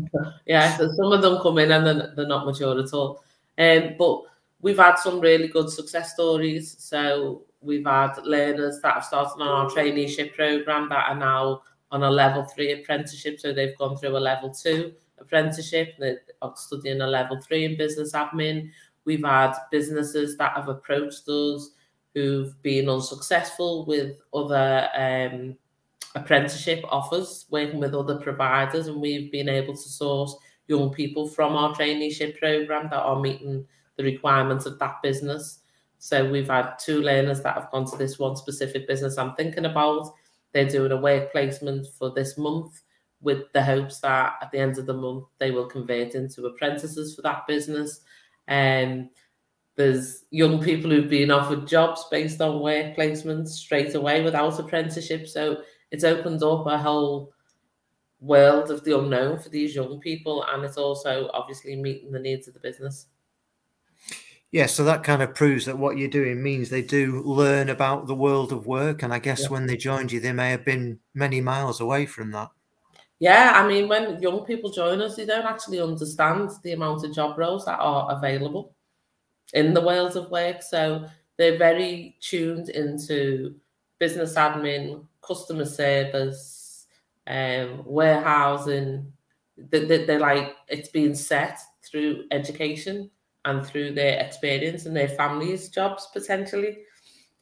yeah, 0.45 0.77
some 0.77 1.11
of 1.11 1.21
them 1.21 1.39
come 1.41 1.57
in 1.57 1.71
and 1.71 1.87
they're, 1.87 2.13
they're 2.15 2.27
not 2.27 2.45
mature 2.45 2.79
at 2.79 2.93
all. 2.93 3.23
Um, 3.57 3.95
but 3.97 4.21
we've 4.61 4.77
had 4.77 4.95
some 4.95 5.19
really 5.19 5.47
good 5.47 5.69
success 5.69 6.13
stories. 6.13 6.75
So 6.77 7.43
we've 7.61 7.85
had 7.85 8.17
learners 8.23 8.79
that 8.81 8.93
have 8.93 9.05
started 9.05 9.41
on 9.41 9.47
our 9.47 9.69
traineeship 9.69 10.35
program 10.35 10.87
that 10.89 11.09
are 11.09 11.15
now 11.15 11.63
on 11.91 12.03
a 12.03 12.09
level 12.09 12.43
three 12.43 12.71
apprenticeship. 12.73 13.39
So 13.39 13.53
they've 13.53 13.77
gone 13.77 13.97
through 13.97 14.17
a 14.17 14.19
level 14.19 14.51
two 14.51 14.93
apprenticeship, 15.19 15.95
they're 15.99 16.19
studying 16.55 17.01
a 17.01 17.07
level 17.07 17.39
three 17.39 17.65
in 17.65 17.77
business 17.77 18.13
admin. 18.13 18.71
We've 19.05 19.23
had 19.23 19.53
businesses 19.71 20.37
that 20.37 20.53
have 20.55 20.67
approached 20.67 21.27
us 21.27 21.71
who've 22.13 22.61
been 22.61 22.89
unsuccessful 22.89 23.85
with 23.85 24.17
other 24.33 24.89
um, 24.95 25.55
apprenticeship 26.15 26.83
offers, 26.89 27.45
working 27.49 27.79
with 27.79 27.93
other 27.93 28.17
providers, 28.17 28.87
and 28.87 29.01
we've 29.01 29.31
been 29.31 29.49
able 29.49 29.73
to 29.73 29.89
source 29.89 30.35
young 30.67 30.91
people 30.91 31.27
from 31.27 31.55
our 31.55 31.73
traineeship 31.75 32.37
program 32.37 32.89
that 32.89 33.01
are 33.01 33.19
meeting 33.19 33.65
the 33.97 34.03
requirements 34.03 34.65
of 34.65 34.79
that 34.79 35.01
business. 35.01 35.59
So 35.99 36.29
we've 36.29 36.47
had 36.47 36.75
two 36.79 37.01
learners 37.01 37.41
that 37.41 37.55
have 37.55 37.71
gone 37.71 37.85
to 37.91 37.97
this 37.97 38.17
one 38.17 38.35
specific 38.35 38.87
business 38.87 39.17
I'm 39.17 39.35
thinking 39.35 39.65
about. 39.65 40.13
They're 40.53 40.67
doing 40.67 40.91
a 40.91 40.97
work 40.97 41.31
placement 41.31 41.87
for 41.97 42.11
this 42.11 42.37
month 42.37 42.81
with 43.21 43.51
the 43.53 43.63
hopes 43.63 43.99
that 43.99 44.33
at 44.41 44.51
the 44.51 44.57
end 44.57 44.77
of 44.77 44.87
the 44.87 44.93
month 44.93 45.25
they 45.37 45.51
will 45.51 45.67
convert 45.67 46.15
into 46.15 46.45
apprentices 46.45 47.15
for 47.15 47.21
that 47.21 47.45
business. 47.47 48.01
And 48.47 49.01
um, 49.01 49.09
there's 49.75 50.25
young 50.31 50.61
people 50.61 50.91
who've 50.91 51.09
been 51.09 51.31
offered 51.31 51.67
jobs 51.67 52.05
based 52.11 52.41
on 52.41 52.61
work 52.61 52.95
placements 52.95 53.49
straight 53.49 53.95
away 53.95 54.23
without 54.23 54.59
apprenticeship. 54.59 55.27
So 55.27 55.61
it's 55.91 56.03
opened 56.03 56.41
up 56.41 56.65
a 56.65 56.77
whole 56.77 57.33
world 58.21 58.71
of 58.71 58.83
the 58.83 58.97
unknown 58.97 59.39
for 59.39 59.49
these 59.49 59.75
young 59.75 59.99
people, 59.99 60.43
and 60.43 60.63
it's 60.63 60.77
also 60.77 61.29
obviously 61.33 61.75
meeting 61.75 62.11
the 62.11 62.19
needs 62.19 62.47
of 62.47 62.53
the 62.53 62.59
business. 62.59 63.07
Yeah, 64.51 64.65
so 64.65 64.83
that 64.83 65.03
kind 65.03 65.21
of 65.21 65.33
proves 65.33 65.65
that 65.65 65.77
what 65.77 65.97
you're 65.97 66.09
doing 66.09 66.43
means 66.43 66.69
they 66.69 66.81
do 66.81 67.21
learn 67.23 67.69
about 67.69 68.07
the 68.07 68.15
world 68.15 68.51
of 68.51 68.67
work. 68.67 69.01
And 69.01 69.13
I 69.13 69.19
guess 69.19 69.43
yeah. 69.43 69.47
when 69.47 69.65
they 69.65 69.77
joined 69.77 70.11
you, 70.11 70.19
they 70.19 70.33
may 70.33 70.51
have 70.51 70.65
been 70.65 70.99
many 71.13 71.39
miles 71.39 71.79
away 71.79 72.05
from 72.05 72.31
that. 72.31 72.49
Yeah, 73.19 73.53
I 73.55 73.65
mean, 73.65 73.87
when 73.87 74.21
young 74.21 74.43
people 74.43 74.69
join 74.71 75.01
us, 75.01 75.15
they 75.15 75.25
don't 75.25 75.45
actually 75.45 75.79
understand 75.79 76.49
the 76.63 76.73
amount 76.73 77.05
of 77.05 77.13
job 77.13 77.37
roles 77.37 77.65
that 77.65 77.79
are 77.79 78.11
available 78.11 78.75
in 79.53 79.73
the 79.73 79.81
world 79.81 80.17
of 80.17 80.29
work. 80.31 80.61
So 80.63 81.05
they're 81.37 81.57
very 81.57 82.17
tuned 82.19 82.69
into 82.69 83.55
business 83.99 84.35
admin, 84.35 85.05
customer 85.21 85.65
service, 85.65 86.87
um, 87.27 87.83
warehousing. 87.85 89.11
They, 89.57 89.85
they, 89.85 90.05
they're 90.05 90.19
like, 90.19 90.55
it's 90.67 90.89
being 90.89 91.15
set 91.15 91.59
through 91.83 92.25
education 92.31 93.09
and 93.45 93.65
through 93.65 93.93
their 93.93 94.19
experience 94.19 94.85
and 94.85 94.95
their 94.95 95.09
families' 95.09 95.69
jobs 95.69 96.07
potentially. 96.13 96.79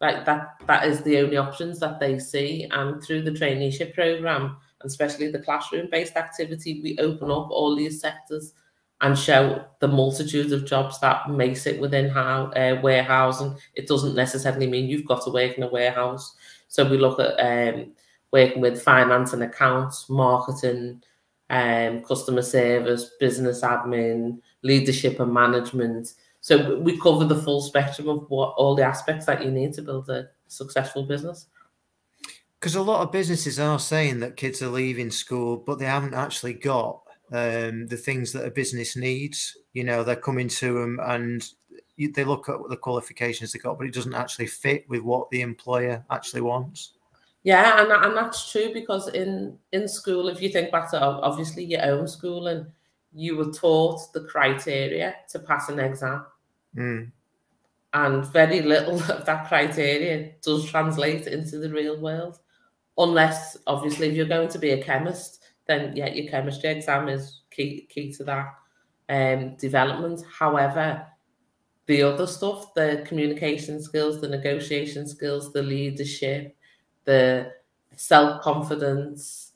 Like 0.01 0.25
that, 0.25 0.51
that 0.67 0.85
is 0.85 1.01
the 1.01 1.17
only 1.19 1.37
options 1.37 1.79
that 1.79 1.99
they 1.99 2.19
see. 2.19 2.67
And 2.71 3.03
through 3.03 3.23
the 3.23 3.31
traineeship 3.31 3.93
program, 3.93 4.57
and 4.81 4.89
especially 4.89 5.29
the 5.29 5.39
classroom-based 5.41 6.15
activity, 6.15 6.79
we 6.81 6.97
open 6.99 7.29
up 7.29 7.49
all 7.51 7.75
these 7.75 7.99
sectors 7.99 8.53
and 9.01 9.17
show 9.17 9.63
the 9.79 9.87
multitude 9.87 10.51
of 10.51 10.65
jobs 10.65 10.99
that 10.99 11.29
may 11.29 11.53
sit 11.53 11.79
within 11.79 12.09
how 12.09 12.45
uh, 12.51 12.79
warehousing. 12.81 13.55
It 13.75 13.87
doesn't 13.87 14.15
necessarily 14.15 14.67
mean 14.67 14.89
you've 14.89 15.07
got 15.07 15.23
to 15.23 15.31
work 15.31 15.57
in 15.57 15.63
a 15.63 15.69
warehouse. 15.69 16.35
So 16.67 16.89
we 16.89 16.97
look 16.97 17.19
at 17.19 17.39
um, 17.39 17.93
working 18.31 18.61
with 18.61 18.81
finance 18.81 19.33
and 19.33 19.43
accounts, 19.43 20.09
marketing, 20.09 21.01
um, 21.49 22.03
customer 22.03 22.41
service, 22.41 23.11
business 23.19 23.61
admin, 23.61 24.39
leadership 24.63 25.19
and 25.19 25.33
management. 25.33 26.13
So 26.41 26.77
we 26.79 26.99
cover 26.99 27.25
the 27.25 27.41
full 27.41 27.61
spectrum 27.61 28.09
of 28.09 28.29
what 28.29 28.53
all 28.57 28.75
the 28.75 28.83
aspects 28.83 29.25
that 29.25 29.43
you 29.43 29.51
need 29.51 29.73
to 29.73 29.81
build 29.81 30.09
a 30.09 30.29
successful 30.47 31.03
business. 31.03 31.47
Because 32.59 32.75
a 32.75 32.81
lot 32.81 33.01
of 33.01 33.11
businesses 33.13 33.59
are 33.59 33.79
saying 33.79 34.19
that 34.19 34.35
kids 34.35 34.61
are 34.61 34.67
leaving 34.67 35.11
school, 35.11 35.55
but 35.55 35.79
they 35.79 35.85
haven't 35.85 36.13
actually 36.13 36.53
got 36.53 37.01
um, 37.31 37.87
the 37.87 37.97
things 37.97 38.31
that 38.33 38.45
a 38.45 38.51
business 38.51 38.95
needs. 38.95 39.57
You 39.73 39.83
know, 39.83 40.03
they're 40.03 40.15
coming 40.15 40.47
to 40.49 40.73
them 40.73 40.99
and 41.03 41.47
they 41.97 42.23
look 42.23 42.49
at 42.49 42.57
the 42.69 42.77
qualifications 42.77 43.51
they 43.51 43.59
got, 43.59 43.77
but 43.77 43.87
it 43.87 43.93
doesn't 43.93 44.13
actually 44.13 44.47
fit 44.47 44.87
with 44.89 45.01
what 45.01 45.29
the 45.29 45.41
employer 45.41 46.03
actually 46.09 46.41
wants. 46.41 46.93
Yeah, 47.43 47.81
and 47.81 47.91
and 47.91 48.17
that's 48.17 48.51
true 48.51 48.71
because 48.73 49.07
in 49.09 49.57
in 49.71 49.87
school, 49.87 50.27
if 50.27 50.41
you 50.41 50.49
think 50.49 50.71
back 50.71 50.91
to 50.91 51.01
obviously 51.01 51.63
your 51.63 51.85
own 51.85 52.07
school, 52.07 52.47
and 52.47 52.67
you 53.13 53.37
were 53.37 53.51
taught 53.51 54.11
the 54.13 54.25
criteria 54.25 55.15
to 55.29 55.39
pass 55.39 55.69
an 55.69 55.79
exam, 55.79 56.25
mm. 56.75 57.09
and 57.93 58.25
very 58.25 58.61
little 58.61 59.01
of 59.11 59.25
that 59.25 59.47
criteria 59.47 60.33
does 60.41 60.69
translate 60.69 61.27
into 61.27 61.59
the 61.59 61.69
real 61.69 61.99
world 61.99 62.39
unless 62.99 63.57
obviously 63.65 64.09
if 64.09 64.15
you're 64.15 64.25
going 64.25 64.49
to 64.49 64.59
be 64.59 64.71
a 64.71 64.83
chemist, 64.83 65.38
then 65.69 65.95
yeah, 65.95 66.07
your 66.07 66.29
chemistry 66.29 66.71
exam 66.71 67.07
is 67.07 67.41
key 67.51 67.87
key 67.89 68.11
to 68.13 68.23
that 68.23 68.55
um, 69.07 69.55
development. 69.55 70.23
However, 70.27 71.05
the 71.85 72.01
other 72.01 72.25
stuff, 72.25 72.73
the 72.73 73.03
communication 73.07 73.81
skills, 73.81 74.19
the 74.19 74.27
negotiation 74.27 75.07
skills, 75.07 75.53
the 75.53 75.61
leadership, 75.61 76.57
the 77.05 77.51
self 77.95 78.41
confidence, 78.41 79.53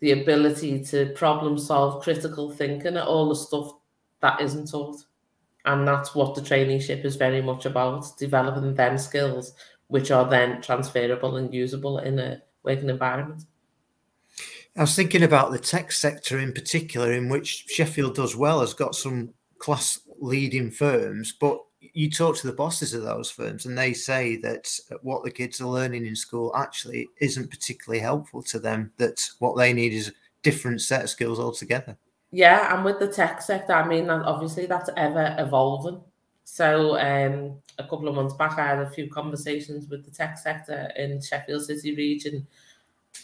the 0.00 0.10
ability 0.10 0.84
to 0.86 1.12
problem 1.14 1.56
solve, 1.56 2.02
critical 2.02 2.50
thinking, 2.50 2.98
all 2.98 3.28
the 3.28 3.36
stuff 3.36 3.72
that 4.20 4.40
isn't 4.40 4.68
taught. 4.68 4.96
And 5.64 5.86
that's 5.86 6.12
what 6.12 6.34
the 6.34 6.40
traineeship 6.40 7.04
is 7.04 7.14
very 7.14 7.40
much 7.40 7.66
about 7.66 8.04
developing 8.18 8.74
them 8.74 8.98
skills, 8.98 9.54
which 9.86 10.10
are 10.10 10.28
then 10.28 10.60
transferable 10.60 11.36
and 11.36 11.54
usable 11.54 11.98
in 11.98 12.18
a 12.18 12.42
working 12.64 12.90
environment. 12.90 13.44
I 14.76 14.80
was 14.80 14.94
thinking 14.94 15.22
about 15.22 15.52
the 15.52 15.58
tech 15.58 15.92
sector 15.92 16.38
in 16.38 16.52
particular, 16.52 17.12
in 17.12 17.28
which 17.28 17.66
Sheffield 17.68 18.14
does 18.14 18.36
well, 18.36 18.60
has 18.60 18.72
got 18.72 18.94
some 18.94 19.34
class 19.58 20.00
leading 20.18 20.70
firms, 20.70 21.34
but 21.38 21.58
you 21.80 22.10
talk 22.10 22.36
to 22.36 22.46
the 22.46 22.52
bosses 22.54 22.94
of 22.94 23.02
those 23.02 23.30
firms 23.30 23.66
and 23.66 23.76
they 23.76 23.92
say 23.92 24.36
that 24.36 24.68
what 25.02 25.24
the 25.24 25.30
kids 25.30 25.60
are 25.60 25.68
learning 25.68 26.06
in 26.06 26.16
school 26.16 26.54
actually 26.56 27.08
isn't 27.20 27.50
particularly 27.50 28.00
helpful 28.00 28.42
to 28.44 28.58
them, 28.58 28.92
that 28.96 29.20
what 29.40 29.56
they 29.56 29.72
need 29.72 29.92
is 29.92 30.08
a 30.08 30.12
different 30.42 30.80
set 30.80 31.02
of 31.02 31.10
skills 31.10 31.38
altogether. 31.38 31.96
Yeah, 32.30 32.74
and 32.74 32.84
with 32.84 32.98
the 32.98 33.08
tech 33.08 33.42
sector, 33.42 33.74
I 33.74 33.86
mean, 33.86 34.08
obviously 34.08 34.64
that's 34.64 34.88
ever 34.96 35.36
evolving. 35.38 36.00
So 36.44 36.98
um, 36.98 37.58
a 37.78 37.84
couple 37.84 38.08
of 38.08 38.14
months 38.14 38.34
back, 38.34 38.58
I 38.58 38.68
had 38.68 38.78
a 38.78 38.90
few 38.90 39.10
conversations 39.10 39.88
with 39.88 40.04
the 40.04 40.10
tech 40.10 40.38
sector 40.38 40.90
in 40.96 41.20
Sheffield 41.20 41.64
City 41.64 41.94
region, 41.94 42.46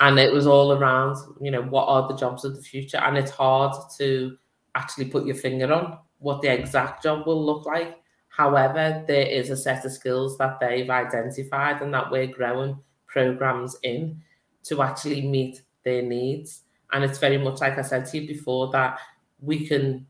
and 0.01 0.19
it 0.19 0.33
was 0.33 0.47
all 0.47 0.73
around, 0.73 1.17
you 1.41 1.51
know, 1.51 1.63
what 1.63 1.87
are 1.87 2.09
the 2.09 2.17
jobs 2.17 2.45
of 2.45 2.55
the 2.55 2.63
future? 2.63 2.99
And 2.99 3.17
it's 3.17 3.31
hard 3.31 3.75
to 3.99 4.37
actually 4.75 5.07
put 5.07 5.27
your 5.27 5.35
finger 5.35 5.73
on 5.73 5.99
what 6.19 6.43
the 6.43 6.53
exact 6.53 7.03
job 7.03 7.27
will 7.27 7.45
look 7.45 7.67
like. 7.67 7.97
However, 8.29 9.05
there 9.07 9.27
is 9.27 9.51
a 9.51 9.57
set 9.57 9.85
of 9.85 9.93
skills 9.93 10.39
that 10.39 10.61
they've 10.61 10.89
identified 10.89 11.83
and 11.83 11.93
that 11.95 12.11
we're 12.11 12.29
growing 12.29 12.79
programs 13.07 13.77
in 13.83 14.23
to 14.65 14.83
actually 14.83 15.23
meet 15.23 15.63
their 15.85 16.03
needs. 16.03 16.63
And 16.93 17.03
it's 17.03 17.19
very 17.19 17.39
much 17.39 17.61
like 17.61 17.79
I 17.79 17.83
said 17.83 18.07
to 18.07 18.19
you 18.19 18.29
before 18.29 18.71
that 18.71 19.01
we 19.41 19.67
can 19.67 20.07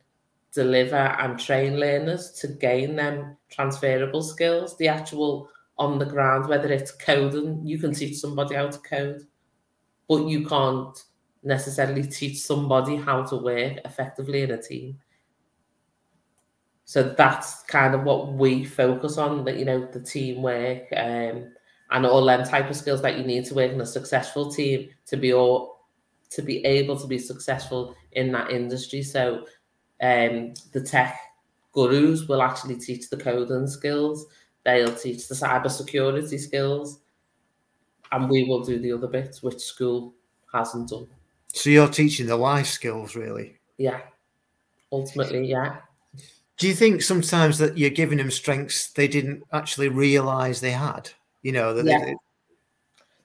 deliver 0.52 0.96
and 0.96 1.38
train 1.38 1.78
learners 1.78 2.32
to 2.32 2.48
gain 2.48 2.96
them 2.96 3.36
transferable 3.50 4.22
skills, 4.22 4.76
the 4.76 4.88
actual 4.88 5.48
on 5.78 5.98
the 5.98 6.04
ground, 6.04 6.48
whether 6.48 6.68
it's 6.72 6.90
coding, 6.90 7.60
you 7.64 7.78
can 7.78 7.94
teach 7.94 8.18
somebody 8.18 8.54
how 8.54 8.68
to 8.68 8.78
code, 8.80 9.22
but 10.08 10.26
you 10.26 10.46
can't 10.46 11.04
necessarily 11.42 12.02
teach 12.02 12.40
somebody 12.40 12.96
how 12.96 13.22
to 13.22 13.36
work 13.36 13.78
effectively 13.84 14.42
in 14.42 14.50
a 14.50 14.62
team. 14.62 14.98
So 16.84 17.02
that's 17.02 17.62
kind 17.64 17.94
of 17.94 18.04
what 18.04 18.32
we 18.32 18.64
focus 18.64 19.18
on, 19.18 19.44
that 19.44 19.58
you 19.58 19.66
know, 19.66 19.86
the 19.92 20.00
teamwork 20.00 20.84
um, 20.96 21.52
and 21.90 22.06
all 22.06 22.24
them 22.24 22.44
type 22.44 22.70
of 22.70 22.76
skills 22.76 23.02
that 23.02 23.18
you 23.18 23.24
need 23.24 23.44
to 23.46 23.54
work 23.54 23.70
in 23.70 23.80
a 23.80 23.86
successful 23.86 24.50
team 24.50 24.88
to 25.06 25.16
be 25.16 25.32
all 25.34 25.78
to 26.30 26.42
be 26.42 26.64
able 26.64 26.98
to 26.98 27.06
be 27.06 27.18
successful 27.18 27.94
in 28.12 28.32
that 28.32 28.50
industry. 28.50 29.02
So 29.02 29.46
um, 30.02 30.54
the 30.72 30.82
tech 30.84 31.18
gurus 31.72 32.28
will 32.28 32.42
actually 32.42 32.76
teach 32.76 33.08
the 33.08 33.16
coding 33.16 33.66
skills. 33.66 34.26
They'll 34.64 34.94
teach 34.94 35.28
the 35.28 35.34
cyber 35.34 35.70
security 35.70 36.38
skills, 36.38 37.00
and 38.12 38.28
we 38.28 38.44
will 38.44 38.64
do 38.64 38.78
the 38.78 38.92
other 38.92 39.06
bit, 39.06 39.38
which 39.42 39.60
school 39.60 40.14
hasn't 40.52 40.90
done. 40.90 41.06
So 41.52 41.70
you're 41.70 41.88
teaching 41.88 42.26
the 42.26 42.36
life 42.36 42.66
skills, 42.66 43.16
really? 43.16 43.56
Yeah, 43.76 44.00
ultimately, 44.92 45.46
yeah. 45.46 45.78
Do 46.56 46.66
you 46.66 46.74
think 46.74 47.02
sometimes 47.02 47.58
that 47.58 47.78
you're 47.78 47.90
giving 47.90 48.18
them 48.18 48.30
strengths 48.30 48.90
they 48.90 49.06
didn't 49.06 49.44
actually 49.52 49.88
realize 49.88 50.60
they 50.60 50.72
had? 50.72 51.10
You 51.42 51.52
know, 51.52 51.72
that 51.74 51.86
yeah. 51.86 52.04
They, 52.04 52.16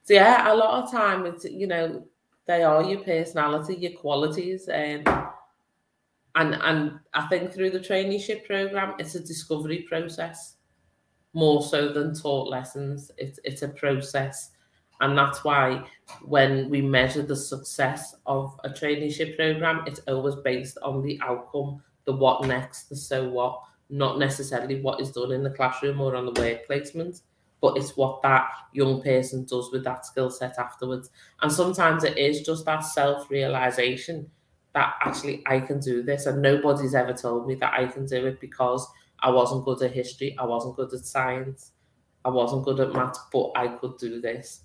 so 0.03 0.13
yeah, 0.13 0.53
a 0.53 0.55
lot 0.55 0.83
of 0.83 0.91
time 0.91 1.25
it's 1.25 1.45
you 1.45 1.65
know 1.65 2.05
they 2.45 2.63
are 2.63 2.83
your 2.83 3.01
personality, 3.01 3.75
your 3.75 3.93
qualities, 3.93 4.67
and 4.67 5.07
um, 5.07 5.29
and 6.35 6.55
and 6.55 6.99
I 7.13 7.27
think 7.27 7.53
through 7.53 7.71
the 7.71 7.79
traineeship 7.79 8.45
program, 8.45 8.93
it's 8.99 9.15
a 9.15 9.19
discovery 9.19 9.85
process 9.89 10.55
more 11.33 11.63
so 11.63 11.91
than 11.91 12.13
taught 12.13 12.49
lessons. 12.49 13.11
It's 13.17 13.39
it's 13.43 13.61
a 13.61 13.69
process, 13.69 14.51
and 15.03 15.17
that's 15.17 15.43
why 15.43 15.83
when 16.21 16.69
we 16.69 16.81
measure 16.81 17.21
the 17.21 17.35
success 17.35 18.15
of 18.25 18.57
a 18.63 18.69
traineeship 18.69 19.35
program, 19.35 19.83
it's 19.85 19.99
always 20.07 20.35
based 20.35 20.77
on 20.81 21.01
the 21.01 21.19
outcome, 21.21 21.83
the 22.05 22.13
what 22.13 22.47
next, 22.47 22.87
the 22.87 22.95
so 22.95 23.27
what, 23.27 23.61
not 23.89 24.17
necessarily 24.17 24.79
what 24.79 25.01
is 25.01 25.11
done 25.11 25.33
in 25.33 25.43
the 25.43 25.49
classroom 25.49 25.99
or 25.99 26.15
on 26.15 26.25
the 26.25 26.39
work 26.39 26.65
placement, 26.67 27.19
but 27.59 27.75
it's 27.75 27.97
what 27.97 28.21
that 28.21 28.47
young 28.71 29.01
person 29.01 29.43
does 29.43 29.73
with 29.73 29.83
that 29.83 30.05
skill 30.05 30.29
set 30.29 30.57
afterwards. 30.57 31.09
And 31.41 31.51
sometimes 31.51 32.05
it 32.05 32.17
is 32.17 32.41
just 32.41 32.63
that 32.65 32.85
self 32.85 33.29
realization 33.29 34.31
that 34.73 34.93
actually 35.01 35.43
I 35.45 35.59
can 35.59 35.81
do 35.81 36.01
this, 36.01 36.27
and 36.27 36.41
nobody's 36.41 36.95
ever 36.95 37.11
told 37.13 37.45
me 37.45 37.55
that 37.55 37.73
I 37.73 37.87
can 37.87 38.05
do 38.05 38.25
it 38.25 38.39
because 38.39 38.87
I 39.19 39.31
wasn't 39.31 39.65
good 39.65 39.81
at 39.81 39.91
history, 39.91 40.33
I 40.39 40.45
wasn't 40.45 40.77
good 40.77 40.93
at 40.93 41.05
science, 41.05 41.73
I 42.23 42.29
wasn't 42.29 42.63
good 42.63 42.79
at 42.79 42.93
maths, 42.93 43.19
but 43.33 43.51
I 43.57 43.67
could 43.67 43.97
do 43.97 44.21
this. 44.21 44.61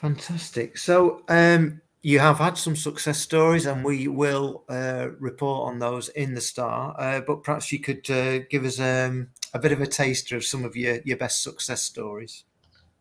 Fantastic. 0.00 0.78
So, 0.78 1.22
um, 1.28 1.82
you 2.00 2.20
have 2.20 2.38
had 2.38 2.56
some 2.56 2.74
success 2.74 3.18
stories, 3.18 3.66
and 3.66 3.84
we 3.84 4.08
will 4.08 4.64
uh, 4.70 5.08
report 5.18 5.68
on 5.68 5.78
those 5.78 6.08
in 6.10 6.32
the 6.34 6.40
star. 6.40 6.94
Uh, 6.98 7.20
but 7.20 7.42
perhaps 7.42 7.70
you 7.70 7.80
could 7.80 8.10
uh, 8.10 8.38
give 8.48 8.64
us 8.64 8.80
um, 8.80 9.28
a 9.52 9.58
bit 9.58 9.72
of 9.72 9.82
a 9.82 9.86
taster 9.86 10.36
of 10.36 10.44
some 10.44 10.64
of 10.64 10.74
your, 10.74 11.00
your 11.04 11.18
best 11.18 11.42
success 11.42 11.82
stories. 11.82 12.44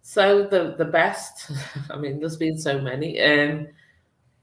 So 0.02 0.46
the 0.46 0.76
the 0.78 0.84
best, 0.84 1.52
I 1.90 1.98
mean, 1.98 2.20
there's 2.20 2.36
been 2.36 2.58
so 2.58 2.82
many. 2.82 3.22
Um, 3.22 3.68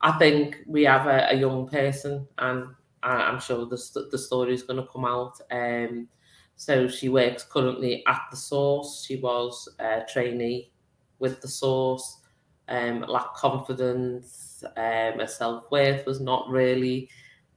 I 0.01 0.13
think 0.13 0.59
we 0.67 0.85
have 0.85 1.07
a, 1.07 1.29
a 1.33 1.35
young 1.35 1.69
person, 1.69 2.27
and 2.39 2.69
I, 3.03 3.29
am 3.29 3.39
sure 3.39 3.67
the 3.67 4.09
the 4.11 4.19
story 4.19 4.55
is 4.55 4.63
going 4.63 4.81
to 4.81 4.91
come 4.91 5.05
out. 5.05 5.39
Um, 5.51 6.09
so 6.57 6.89
she 6.89 7.11
works 7.11 7.45
currently 7.45 8.03
at 8.07 8.23
the 8.31 8.37
source. 8.39 9.05
She 9.07 9.17
was 9.17 9.69
a 9.79 10.05
trainee 10.11 10.73
with 11.19 11.43
the 11.43 11.49
source. 11.49 12.23
Um, 12.69 13.05
confidence. 13.37 14.65
Um, 14.77 15.19
her 15.21 15.27
self 15.27 15.71
worth 15.71 16.05
was 16.07 16.21
not 16.21 16.49
really 16.49 17.09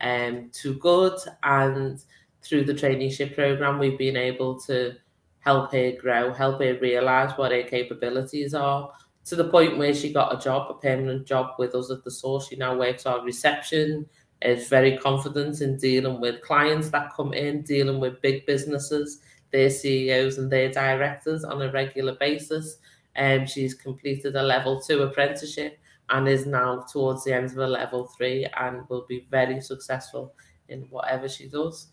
um, 0.02 0.50
too 0.54 0.76
good, 0.76 1.18
and 1.44 2.04
through 2.42 2.66
the 2.66 2.74
traineeship 2.74 3.36
program, 3.36 3.80
we've 3.80 3.98
been 3.98 4.18
able 4.18 4.60
to 4.62 4.96
help 5.40 5.72
her 5.72 5.94
grow, 5.94 6.34
help 6.34 6.62
her 6.62 6.78
realize 6.80 7.38
what 7.38 7.52
her 7.52 7.64
capabilities 7.64 8.54
are. 8.54 8.92
To 9.26 9.36
the 9.36 9.50
point 9.50 9.78
where 9.78 9.94
she 9.94 10.12
got 10.12 10.34
a 10.34 10.42
job, 10.42 10.72
a 10.72 10.74
permanent 10.76 11.28
job 11.28 11.52
with 11.60 11.76
us 11.76 11.92
at 11.92 12.04
the 12.04 12.12
source. 12.12 12.48
She 12.48 12.56
now 12.56 12.78
works 12.78 13.06
on 13.06 13.26
reception, 13.26 14.08
is 14.42 14.68
very 14.70 14.98
confident 14.98 15.62
in 15.62 15.78
dealing 15.78 16.22
with 16.22 16.42
clients 16.42 16.90
that 16.90 17.14
come 17.14 17.34
in, 17.34 17.62
dealing 17.62 18.00
with 18.00 18.22
big 18.22 18.46
businesses, 18.46 19.20
their 19.52 19.70
CEOs 19.70 20.38
and 20.38 20.52
their 20.52 20.72
directors 20.72 21.44
on 21.44 21.62
a 21.62 21.72
regular 21.72 22.16
basis. 22.16 22.78
Um, 23.20 23.46
she's 23.46 23.74
completed 23.74 24.36
a 24.36 24.42
level 24.42 24.82
two 24.82 25.04
apprenticeship 25.04 25.78
and 26.10 26.28
is 26.28 26.46
now 26.46 26.86
towards 26.92 27.24
the 27.24 27.34
end 27.34 27.52
of 27.52 27.58
a 27.58 27.68
level 27.68 28.08
three 28.08 28.48
and 28.58 28.88
will 28.90 29.06
be 29.08 29.28
very 29.30 29.62
successful 29.62 30.34
in 30.70 30.84
whatever 30.90 31.28
she 31.28 31.48
does. 31.48 31.88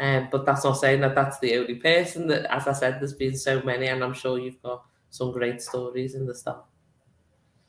Um, 0.00 0.28
but 0.30 0.44
that's 0.44 0.64
not 0.64 0.74
saying 0.74 1.00
that 1.02 1.14
that's 1.14 1.38
the 1.38 1.56
only 1.56 1.76
person. 1.76 2.26
That, 2.26 2.52
as 2.52 2.66
I 2.66 2.72
said, 2.72 2.98
there's 3.00 3.14
been 3.14 3.36
so 3.36 3.62
many, 3.62 3.86
and 3.86 4.02
I'm 4.02 4.12
sure 4.12 4.38
you've 4.38 4.60
got 4.60 4.84
some 5.10 5.30
great 5.30 5.62
stories 5.62 6.16
in 6.16 6.26
the 6.26 6.34
stuff. 6.34 6.64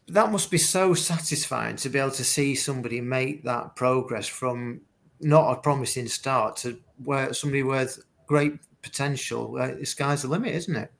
That 0.07 0.31
must 0.31 0.49
be 0.49 0.57
so 0.57 0.93
satisfying 0.95 1.75
to 1.77 1.89
be 1.89 1.99
able 1.99 2.11
to 2.11 2.23
see 2.23 2.55
somebody 2.55 3.01
make 3.01 3.43
that 3.43 3.75
progress 3.75 4.27
from 4.27 4.81
not 5.19 5.51
a 5.51 5.61
promising 5.61 6.07
start 6.07 6.57
to 6.57 6.79
where 7.03 7.33
somebody 7.33 7.63
with 7.63 8.03
great 8.27 8.53
potential. 8.81 9.57
Uh, 9.59 9.75
the 9.75 9.85
sky's 9.85 10.23
the 10.23 10.27
limit, 10.27 10.53
isn't 10.55 10.75
it? 10.75 10.91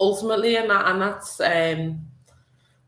Ultimately, 0.00 0.56
and 0.56 0.70
that, 0.70 0.86
and 0.86 1.00
that's 1.00 1.40
um, 1.40 2.00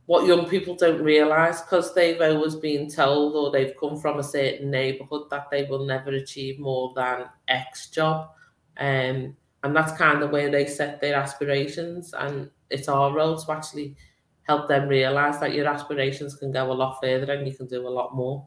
what 0.06 0.26
young 0.26 0.48
people 0.48 0.74
don't 0.74 1.02
realize 1.02 1.60
because 1.60 1.94
they've 1.94 2.20
always 2.20 2.56
been 2.56 2.90
told 2.90 3.36
or 3.36 3.52
they've 3.52 3.76
come 3.78 3.96
from 3.96 4.18
a 4.18 4.24
certain 4.24 4.70
neighborhood 4.70 5.30
that 5.30 5.48
they 5.50 5.64
will 5.64 5.86
never 5.86 6.10
achieve 6.10 6.58
more 6.58 6.92
than 6.96 7.26
X 7.46 7.90
job. 7.90 8.30
Um, 8.76 9.36
and 9.62 9.76
that's 9.76 9.92
kind 9.92 10.22
of 10.22 10.30
where 10.30 10.50
they 10.50 10.66
set 10.66 11.00
their 11.00 11.14
aspirations. 11.14 12.12
And 12.12 12.50
it's 12.70 12.88
our 12.88 13.12
role 13.12 13.36
to 13.36 13.52
actually 13.52 13.94
help 14.42 14.66
them 14.66 14.88
realize 14.88 15.38
that 15.38 15.54
your 15.54 15.68
aspirations 15.68 16.34
can 16.34 16.50
go 16.50 16.72
a 16.72 16.74
lot 16.74 16.98
further 17.00 17.32
and 17.32 17.46
you 17.46 17.54
can 17.54 17.68
do 17.68 17.86
a 17.86 17.88
lot 17.88 18.14
more. 18.14 18.46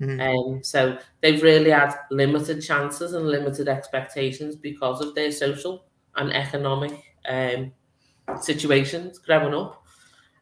Mm-hmm. 0.00 0.20
Um, 0.20 0.64
so 0.64 0.98
they've 1.20 1.42
really 1.42 1.70
had 1.70 1.94
limited 2.10 2.60
chances 2.60 3.12
and 3.12 3.28
limited 3.28 3.68
expectations 3.68 4.56
because 4.56 5.00
of 5.00 5.14
their 5.14 5.30
social 5.30 5.84
and 6.16 6.32
economic 6.32 6.92
um, 7.28 7.72
situations 8.40 9.18
growing 9.18 9.54
up. 9.54 9.84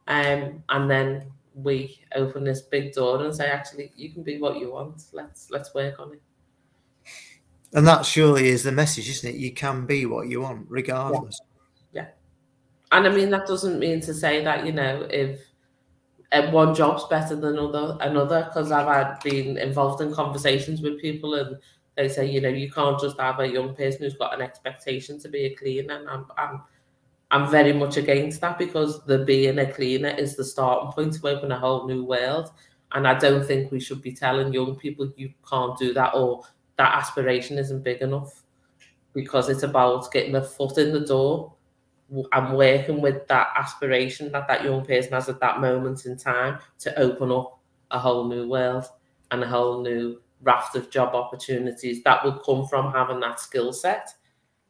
Um, 0.07 0.63
and 0.69 0.89
then 0.89 1.31
we 1.55 1.99
open 2.15 2.43
this 2.43 2.61
big 2.61 2.93
door 2.93 3.23
and 3.23 3.35
say, 3.35 3.49
actually, 3.49 3.91
you 3.95 4.11
can 4.11 4.23
be 4.23 4.39
what 4.39 4.59
you 4.59 4.71
want. 4.71 5.03
Let's 5.13 5.49
let's 5.49 5.73
work 5.73 5.99
on 5.99 6.13
it. 6.13 6.21
And 7.73 7.87
that 7.87 8.05
surely 8.05 8.49
is 8.49 8.63
the 8.63 8.71
message, 8.71 9.09
isn't 9.09 9.29
it? 9.29 9.35
You 9.35 9.51
can 9.51 9.85
be 9.85 10.05
what 10.05 10.27
you 10.27 10.41
want, 10.41 10.67
regardless. 10.69 11.39
Yeah. 11.91 12.01
yeah. 12.01 12.07
And 12.91 13.07
I 13.07 13.09
mean 13.09 13.29
that 13.31 13.47
doesn't 13.47 13.79
mean 13.79 14.01
to 14.01 14.13
say 14.13 14.43
that, 14.43 14.65
you 14.65 14.71
know, 14.71 15.07
if 15.09 15.41
one 16.51 16.73
job's 16.73 17.05
better 17.05 17.35
than 17.35 17.57
another 17.57 17.97
another, 18.01 18.45
because 18.45 18.71
I've 18.71 18.87
had 18.87 19.19
been 19.23 19.57
involved 19.57 20.01
in 20.01 20.13
conversations 20.13 20.81
with 20.81 20.99
people 20.99 21.35
and 21.35 21.57
they 21.95 22.09
say, 22.09 22.25
you 22.25 22.41
know, 22.41 22.49
you 22.49 22.71
can't 22.71 22.99
just 22.99 23.19
have 23.19 23.39
a 23.39 23.47
young 23.47 23.75
person 23.75 24.01
who's 24.01 24.15
got 24.15 24.33
an 24.33 24.41
expectation 24.41 25.19
to 25.19 25.29
be 25.29 25.45
a 25.45 25.55
cleaner. 25.55 25.95
And 25.95 26.09
I'm, 26.09 26.25
I'm 26.37 26.61
I'm 27.33 27.49
very 27.49 27.73
much 27.73 27.97
against 27.97 28.41
that 28.41 28.59
because 28.59 29.03
the 29.05 29.25
being 29.25 29.57
a 29.57 29.65
cleaner 29.65 30.09
is 30.09 30.35
the 30.35 30.45
starting 30.45 30.91
point 30.91 31.13
to 31.13 31.27
open 31.27 31.51
a 31.51 31.57
whole 31.57 31.87
new 31.87 32.05
world. 32.05 32.51
And 32.91 33.07
I 33.07 33.17
don't 33.17 33.43
think 33.43 33.71
we 33.71 33.79
should 33.79 34.03
be 34.03 34.11
telling 34.11 34.53
young 34.53 34.75
people 34.75 35.11
you 35.17 35.33
can't 35.49 35.75
do 35.79 35.95
that 35.95 36.13
or 36.13 36.43
that 36.77 36.93
aspiration 36.93 37.57
isn't 37.57 37.83
big 37.83 38.03
enough 38.03 38.43
because 39.13 39.49
it's 39.49 39.63
about 39.63 40.11
getting 40.11 40.35
a 40.35 40.43
foot 40.43 40.77
in 40.77 40.93
the 40.93 40.99
door 40.99 41.55
and 42.33 42.55
working 42.55 43.01
with 43.01 43.27
that 43.29 43.47
aspiration 43.55 44.31
that 44.31 44.47
that 44.47 44.63
young 44.63 44.85
person 44.85 45.13
has 45.13 45.27
at 45.27 45.39
that 45.39 45.59
moment 45.59 46.05
in 46.05 46.15
time 46.15 46.59
to 46.77 46.95
open 46.99 47.31
up 47.31 47.59
a 47.89 47.97
whole 47.97 48.27
new 48.27 48.47
world 48.47 48.85
and 49.31 49.41
a 49.43 49.47
whole 49.47 49.81
new 49.81 50.21
raft 50.43 50.75
of 50.75 50.91
job 50.91 51.15
opportunities 51.15 52.03
that 52.03 52.23
would 52.23 52.43
come 52.45 52.67
from 52.67 52.91
having 52.91 53.19
that 53.21 53.39
skill 53.39 53.73
set 53.73 54.13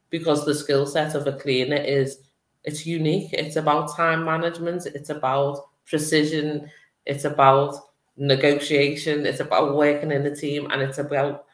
because 0.10 0.46
the 0.46 0.56
skill 0.56 0.86
set 0.86 1.14
of 1.14 1.28
a 1.28 1.34
cleaner 1.34 1.76
is 1.76 2.20
it's 2.64 2.86
unique. 2.86 3.34
It's 3.34 3.56
about 3.56 3.96
time 3.96 4.24
management. 4.24 4.86
It's 4.86 5.10
about 5.10 5.60
precision. 5.86 6.70
It's 7.06 7.26
about 7.26 7.76
negotiation. 8.18 9.26
It's 9.26 9.40
about 9.40 9.76
working 9.76 10.12
in 10.12 10.26
a 10.26 10.36
team, 10.36 10.68
and 10.72 10.82
it's 10.82 10.98
about 10.98 11.46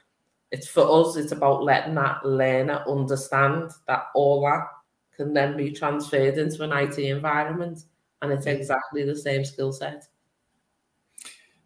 it's 0.51 0.67
for 0.67 1.01
us. 1.01 1.15
It's 1.15 1.31
about 1.31 1.63
letting 1.63 1.95
that 1.95 2.25
learner 2.25 2.83
understand 2.87 3.71
that 3.87 4.05
all 4.15 4.41
that 4.41 4.67
can 5.15 5.33
then 5.33 5.57
be 5.57 5.71
transferred 5.71 6.37
into 6.37 6.63
an 6.63 6.71
IT 6.71 6.97
environment, 6.99 7.83
and 8.21 8.31
it's 8.31 8.45
exactly 8.45 9.03
the 9.03 9.15
same 9.15 9.43
skill 9.43 9.71
set. 9.71 10.07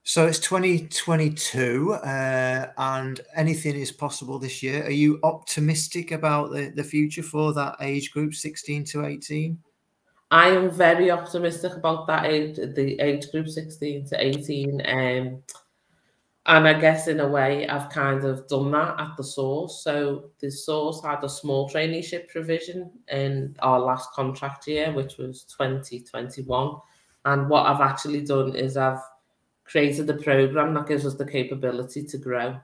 So 0.05 0.27
it's 0.27 0.39
2022, 0.39 1.93
uh, 1.93 2.67
and 2.77 3.21
anything 3.37 3.75
is 3.75 3.89
possible 3.89 4.37
this 4.37 4.61
year. 4.61 4.83
Are 4.83 4.91
you 4.91 5.17
optimistic 5.23 6.11
about 6.11 6.51
the, 6.51 6.73
the 6.75 6.83
future 6.83 7.23
for 7.23 7.53
that 7.53 7.77
age 7.79 8.11
group, 8.11 8.33
16 8.33 8.83
to 8.85 9.05
18? 9.05 9.57
I 10.29 10.49
am 10.49 10.69
very 10.71 11.09
optimistic 11.09 11.73
about 11.75 12.05
that 12.07 12.25
age, 12.25 12.57
the 12.57 12.99
age 12.99 13.31
group 13.31 13.47
16 13.47 14.07
to 14.07 14.21
18. 14.21 14.81
Um, 14.85 15.43
and 16.47 16.67
I 16.67 16.77
guess 16.77 17.07
in 17.07 17.21
a 17.21 17.27
way, 17.27 17.65
I've 17.69 17.89
kind 17.89 18.25
of 18.25 18.45
done 18.49 18.71
that 18.71 18.99
at 18.99 19.15
the 19.15 19.23
source. 19.23 19.83
So 19.85 20.31
the 20.41 20.51
source 20.51 21.01
had 21.01 21.23
a 21.23 21.29
small 21.29 21.69
traineeship 21.69 22.27
provision 22.27 22.91
in 23.07 23.55
our 23.59 23.79
last 23.79 24.11
contract 24.11 24.67
year, 24.67 24.91
which 24.91 25.17
was 25.17 25.45
2021. 25.45 26.75
And 27.23 27.49
what 27.49 27.67
I've 27.67 27.79
actually 27.79 28.25
done 28.25 28.53
is 28.53 28.75
I've 28.75 28.99
created 29.65 30.09
a 30.09 30.15
program 30.15 30.73
that 30.73 30.87
gives 30.87 31.05
us 31.05 31.15
the 31.15 31.25
capability 31.25 32.03
to 32.03 32.17
grow. 32.17 32.59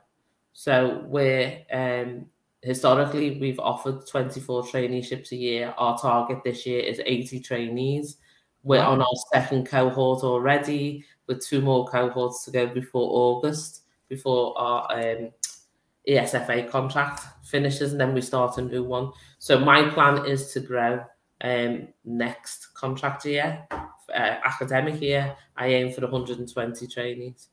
So 0.52 1.04
we're 1.06 1.62
um, 1.72 2.26
historically 2.62 3.38
we've 3.40 3.60
offered 3.60 4.06
24 4.06 4.64
traineeships 4.64 5.32
a 5.32 5.36
year. 5.36 5.74
Our 5.78 5.98
target 5.98 6.38
this 6.44 6.66
year 6.66 6.80
is 6.80 7.00
80 7.04 7.40
trainees. 7.40 8.16
We're 8.62 8.78
wow. 8.78 8.92
on 8.92 9.00
our 9.00 9.16
second 9.32 9.66
cohort 9.66 10.22
already, 10.22 11.04
with 11.26 11.44
two 11.44 11.62
more 11.62 11.86
cohorts 11.86 12.44
to 12.44 12.50
go 12.50 12.66
before 12.66 13.08
August, 13.10 13.84
before 14.08 14.58
our 14.58 14.92
um, 14.92 15.30
ESFA 16.06 16.68
contract 16.68 17.22
finishes, 17.44 17.92
and 17.92 18.00
then 18.00 18.12
we 18.12 18.20
start 18.20 18.58
a 18.58 18.62
new 18.62 18.84
one. 18.84 19.12
So 19.38 19.58
my 19.58 19.88
plan 19.90 20.26
is 20.26 20.52
to 20.52 20.60
grow 20.60 21.02
um, 21.42 21.88
next 22.04 22.74
contract 22.74 23.24
year 23.24 23.66
uh, 24.14 24.40
academic 24.44 25.00
year, 25.00 25.36
I 25.56 25.68
aim 25.68 25.92
for 25.92 26.02
120 26.02 26.86
trainees. 26.86 27.48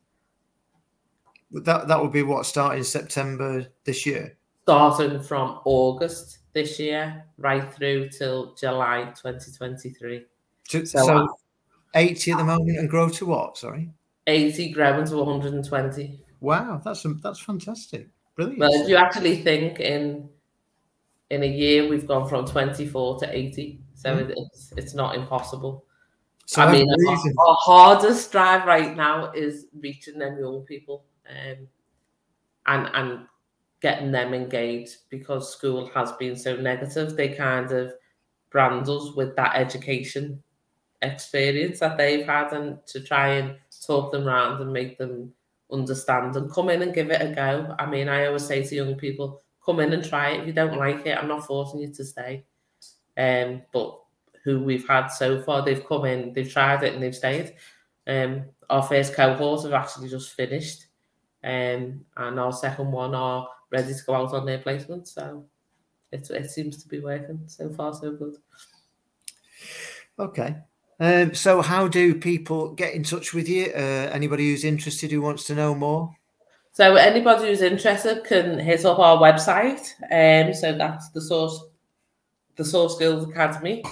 That 1.52 1.88
that 1.88 2.02
would 2.02 2.12
be 2.12 2.24
what 2.24 2.46
starting 2.46 2.84
September 2.84 3.66
this 3.86 4.06
year. 4.06 4.38
Starting 4.64 5.22
from 5.22 5.62
August 5.64 6.40
this 6.54 6.80
year, 6.80 7.26
right 7.38 7.74
through 7.74 8.10
till 8.10 8.54
July 8.56 9.14
2023. 9.16 10.26
So, 10.68 10.84
so, 10.84 11.06
so 11.06 11.28
80 11.96 12.32
at 12.32 12.38
the 12.38 12.44
moment 12.44 12.78
and 12.78 12.90
grow 12.90 13.08
to 13.10 13.26
what? 13.26 13.58
Sorry, 13.58 13.90
80 14.28 14.72
growing 14.72 15.06
to 15.08 15.18
120. 15.18 16.22
Wow, 16.42 16.82
that's 16.84 17.06
that's 17.24 17.40
fantastic. 17.40 18.10
Brilliant. 18.36 18.60
Well, 18.60 18.74
if 18.74 18.90
you 18.90 18.98
actually 18.98 19.42
think 19.42 19.80
in 19.80 20.30
in 21.30 21.44
a 21.44 21.48
year 21.48 21.88
we've 21.88 22.08
gone 22.08 22.28
from 22.28 22.46
24 22.46 23.20
to 23.20 23.38
80, 23.38 23.82
so 23.96 24.16
mm. 24.16 24.34
it's 24.36 24.74
it's 24.78 24.94
not 24.94 25.16
impossible. 25.16 25.86
So 26.48 26.62
I 26.62 26.72
mean, 26.72 26.88
our, 26.90 27.18
our, 27.46 27.58
hardest 27.60 28.32
drive 28.32 28.66
right 28.66 28.96
now 28.96 29.32
is 29.34 29.66
reaching 29.82 30.18
them 30.18 30.40
young 30.40 30.62
people 30.62 31.04
um, 31.30 31.68
and 32.68 32.90
and 32.94 33.20
getting 33.82 34.14
them 34.14 34.34
engaged 34.34 35.10
because 35.10 35.52
school 35.52 35.92
has 35.94 36.14
been 36.14 36.38
so 36.38 36.56
negative. 36.56 37.18
They 37.18 37.30
kind 37.30 37.70
of 37.74 37.92
brand 38.50 38.88
us 38.88 39.12
with 39.14 39.36
that 39.36 39.58
education 39.58 40.42
experience 41.02 41.80
that 41.80 41.98
they've 41.98 42.26
had 42.26 42.54
and 42.54 42.80
to 42.88 43.02
try 43.02 43.34
and 43.34 43.58
talk 43.86 44.14
them 44.14 44.26
around 44.26 44.62
and 44.62 44.72
make 44.72 44.98
them 44.98 45.34
understand 45.70 46.34
and 46.38 46.50
come 46.50 46.70
in 46.70 46.82
and 46.82 46.94
give 46.94 47.12
it 47.12 47.22
a 47.22 47.36
go. 47.36 47.76
I 47.78 47.86
mean, 47.88 48.08
I 48.08 48.26
always 48.26 48.46
say 48.46 48.64
to 48.64 48.76
young 48.76 48.96
people, 48.96 49.42
come 49.66 49.82
in 49.82 49.92
and 49.92 50.04
try 50.04 50.30
it. 50.30 50.40
If 50.40 50.48
you 50.48 50.54
don't 50.54 50.78
like 50.78 51.06
it, 51.06 51.18
I'm 51.18 51.28
not 51.28 51.46
forcing 51.46 51.82
you 51.82 51.94
to 51.94 52.06
stay. 52.06 52.46
Um, 53.18 53.64
but 53.74 54.00
who 54.48 54.62
we've 54.62 54.88
had 54.88 55.10
so 55.10 55.42
far, 55.42 55.66
they've 55.66 55.86
come 55.86 56.06
in, 56.06 56.32
they've 56.32 56.50
tried 56.50 56.82
it, 56.82 56.94
and 56.94 57.04
they've 57.04 57.14
stayed. 57.14 57.54
Um, 58.08 58.46
our 58.70 58.82
first 58.82 59.14
cohort 59.14 59.64
have 59.64 59.74
actually 59.74 60.08
just 60.08 60.32
finished, 60.32 60.86
um, 61.44 62.06
and 62.16 62.40
our 62.40 62.54
second 62.54 62.90
one 62.94 63.14
are 63.14 63.46
ready 63.74 63.94
to 63.94 64.04
go 64.06 64.14
out 64.14 64.34
on 64.34 64.46
their 64.46 64.60
placement. 64.60 65.10
So 65.10 65.44
it 66.14 66.30
it 66.30 66.50
seems 66.50 66.82
to 66.82 66.88
be 66.88 67.02
working 67.02 67.42
so 67.48 67.70
far, 67.72 67.94
so 67.94 68.14
good. 68.14 68.38
Okay. 70.18 70.56
Um, 70.98 71.34
so, 71.34 71.62
how 71.62 71.90
do 71.90 72.16
people 72.16 72.72
get 72.74 72.94
in 72.94 73.04
touch 73.04 73.34
with 73.34 73.50
you? 73.50 73.66
Uh, 73.66 74.10
anybody 74.14 74.50
who's 74.50 74.64
interested 74.64 75.12
who 75.12 75.22
wants 75.22 75.44
to 75.48 75.56
know 75.56 75.76
more? 75.76 76.16
So, 76.72 76.96
anybody 76.96 77.50
who's 77.50 77.62
interested 77.62 78.24
can 78.24 78.60
hit 78.60 78.86
up 78.86 78.98
our 78.98 79.18
website. 79.18 79.92
Um, 80.10 80.54
so 80.54 80.72
that's 80.72 81.10
the 81.10 81.22
source, 81.22 81.66
the 82.56 82.64
Source 82.64 82.96
Skills 82.96 83.30
Academy. 83.30 83.84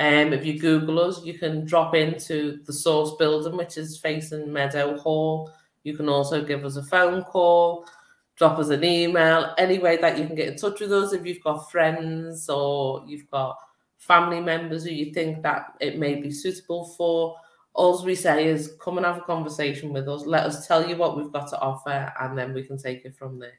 Um, 0.00 0.32
if 0.32 0.46
you 0.46 0.58
Google 0.58 0.98
us, 0.98 1.22
you 1.24 1.38
can 1.38 1.66
drop 1.66 1.94
into 1.94 2.62
the 2.64 2.72
Source 2.72 3.16
building, 3.18 3.54
which 3.54 3.76
is 3.76 3.98
facing 3.98 4.50
Meadowhall. 4.50 5.52
You 5.84 5.94
can 5.94 6.08
also 6.08 6.42
give 6.42 6.64
us 6.64 6.76
a 6.76 6.82
phone 6.82 7.22
call, 7.22 7.86
drop 8.34 8.58
us 8.58 8.70
an 8.70 8.82
email, 8.82 9.54
any 9.58 9.78
way 9.78 9.98
that 9.98 10.18
you 10.18 10.26
can 10.26 10.34
get 10.34 10.48
in 10.48 10.56
touch 10.56 10.80
with 10.80 10.90
us. 10.90 11.12
If 11.12 11.26
you've 11.26 11.44
got 11.44 11.70
friends 11.70 12.48
or 12.48 13.04
you've 13.06 13.30
got 13.30 13.58
family 13.98 14.40
members 14.40 14.84
who 14.84 14.90
you 14.90 15.12
think 15.12 15.42
that 15.42 15.74
it 15.80 15.98
may 15.98 16.14
be 16.14 16.30
suitable 16.30 16.86
for, 16.96 17.36
all 17.74 18.02
we 18.02 18.14
say 18.14 18.46
is 18.46 18.76
come 18.80 18.96
and 18.96 19.04
have 19.04 19.18
a 19.18 19.22
conversation 19.22 19.92
with 19.92 20.08
us. 20.08 20.24
Let 20.24 20.46
us 20.46 20.66
tell 20.66 20.88
you 20.88 20.96
what 20.96 21.14
we've 21.14 21.30
got 21.30 21.50
to 21.50 21.60
offer, 21.60 22.10
and 22.18 22.38
then 22.38 22.54
we 22.54 22.62
can 22.62 22.78
take 22.78 23.04
it 23.04 23.14
from 23.14 23.38
there. 23.38 23.58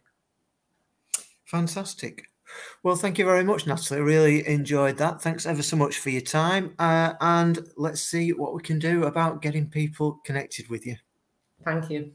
Fantastic. 1.45 2.31
Well, 2.83 2.95
thank 2.95 3.17
you 3.17 3.25
very 3.25 3.43
much, 3.43 3.67
Natalie. 3.67 4.01
Really 4.01 4.47
enjoyed 4.47 4.97
that. 4.97 5.21
Thanks 5.21 5.45
ever 5.45 5.61
so 5.61 5.75
much 5.75 5.99
for 5.99 6.09
your 6.09 6.21
time. 6.21 6.73
Uh, 6.79 7.13
and 7.21 7.59
let's 7.77 8.01
see 8.01 8.33
what 8.33 8.55
we 8.55 8.61
can 8.61 8.79
do 8.79 9.03
about 9.03 9.41
getting 9.41 9.69
people 9.69 10.19
connected 10.25 10.69
with 10.69 10.85
you. 10.85 10.95
Thank 11.63 11.89
you. 11.89 12.13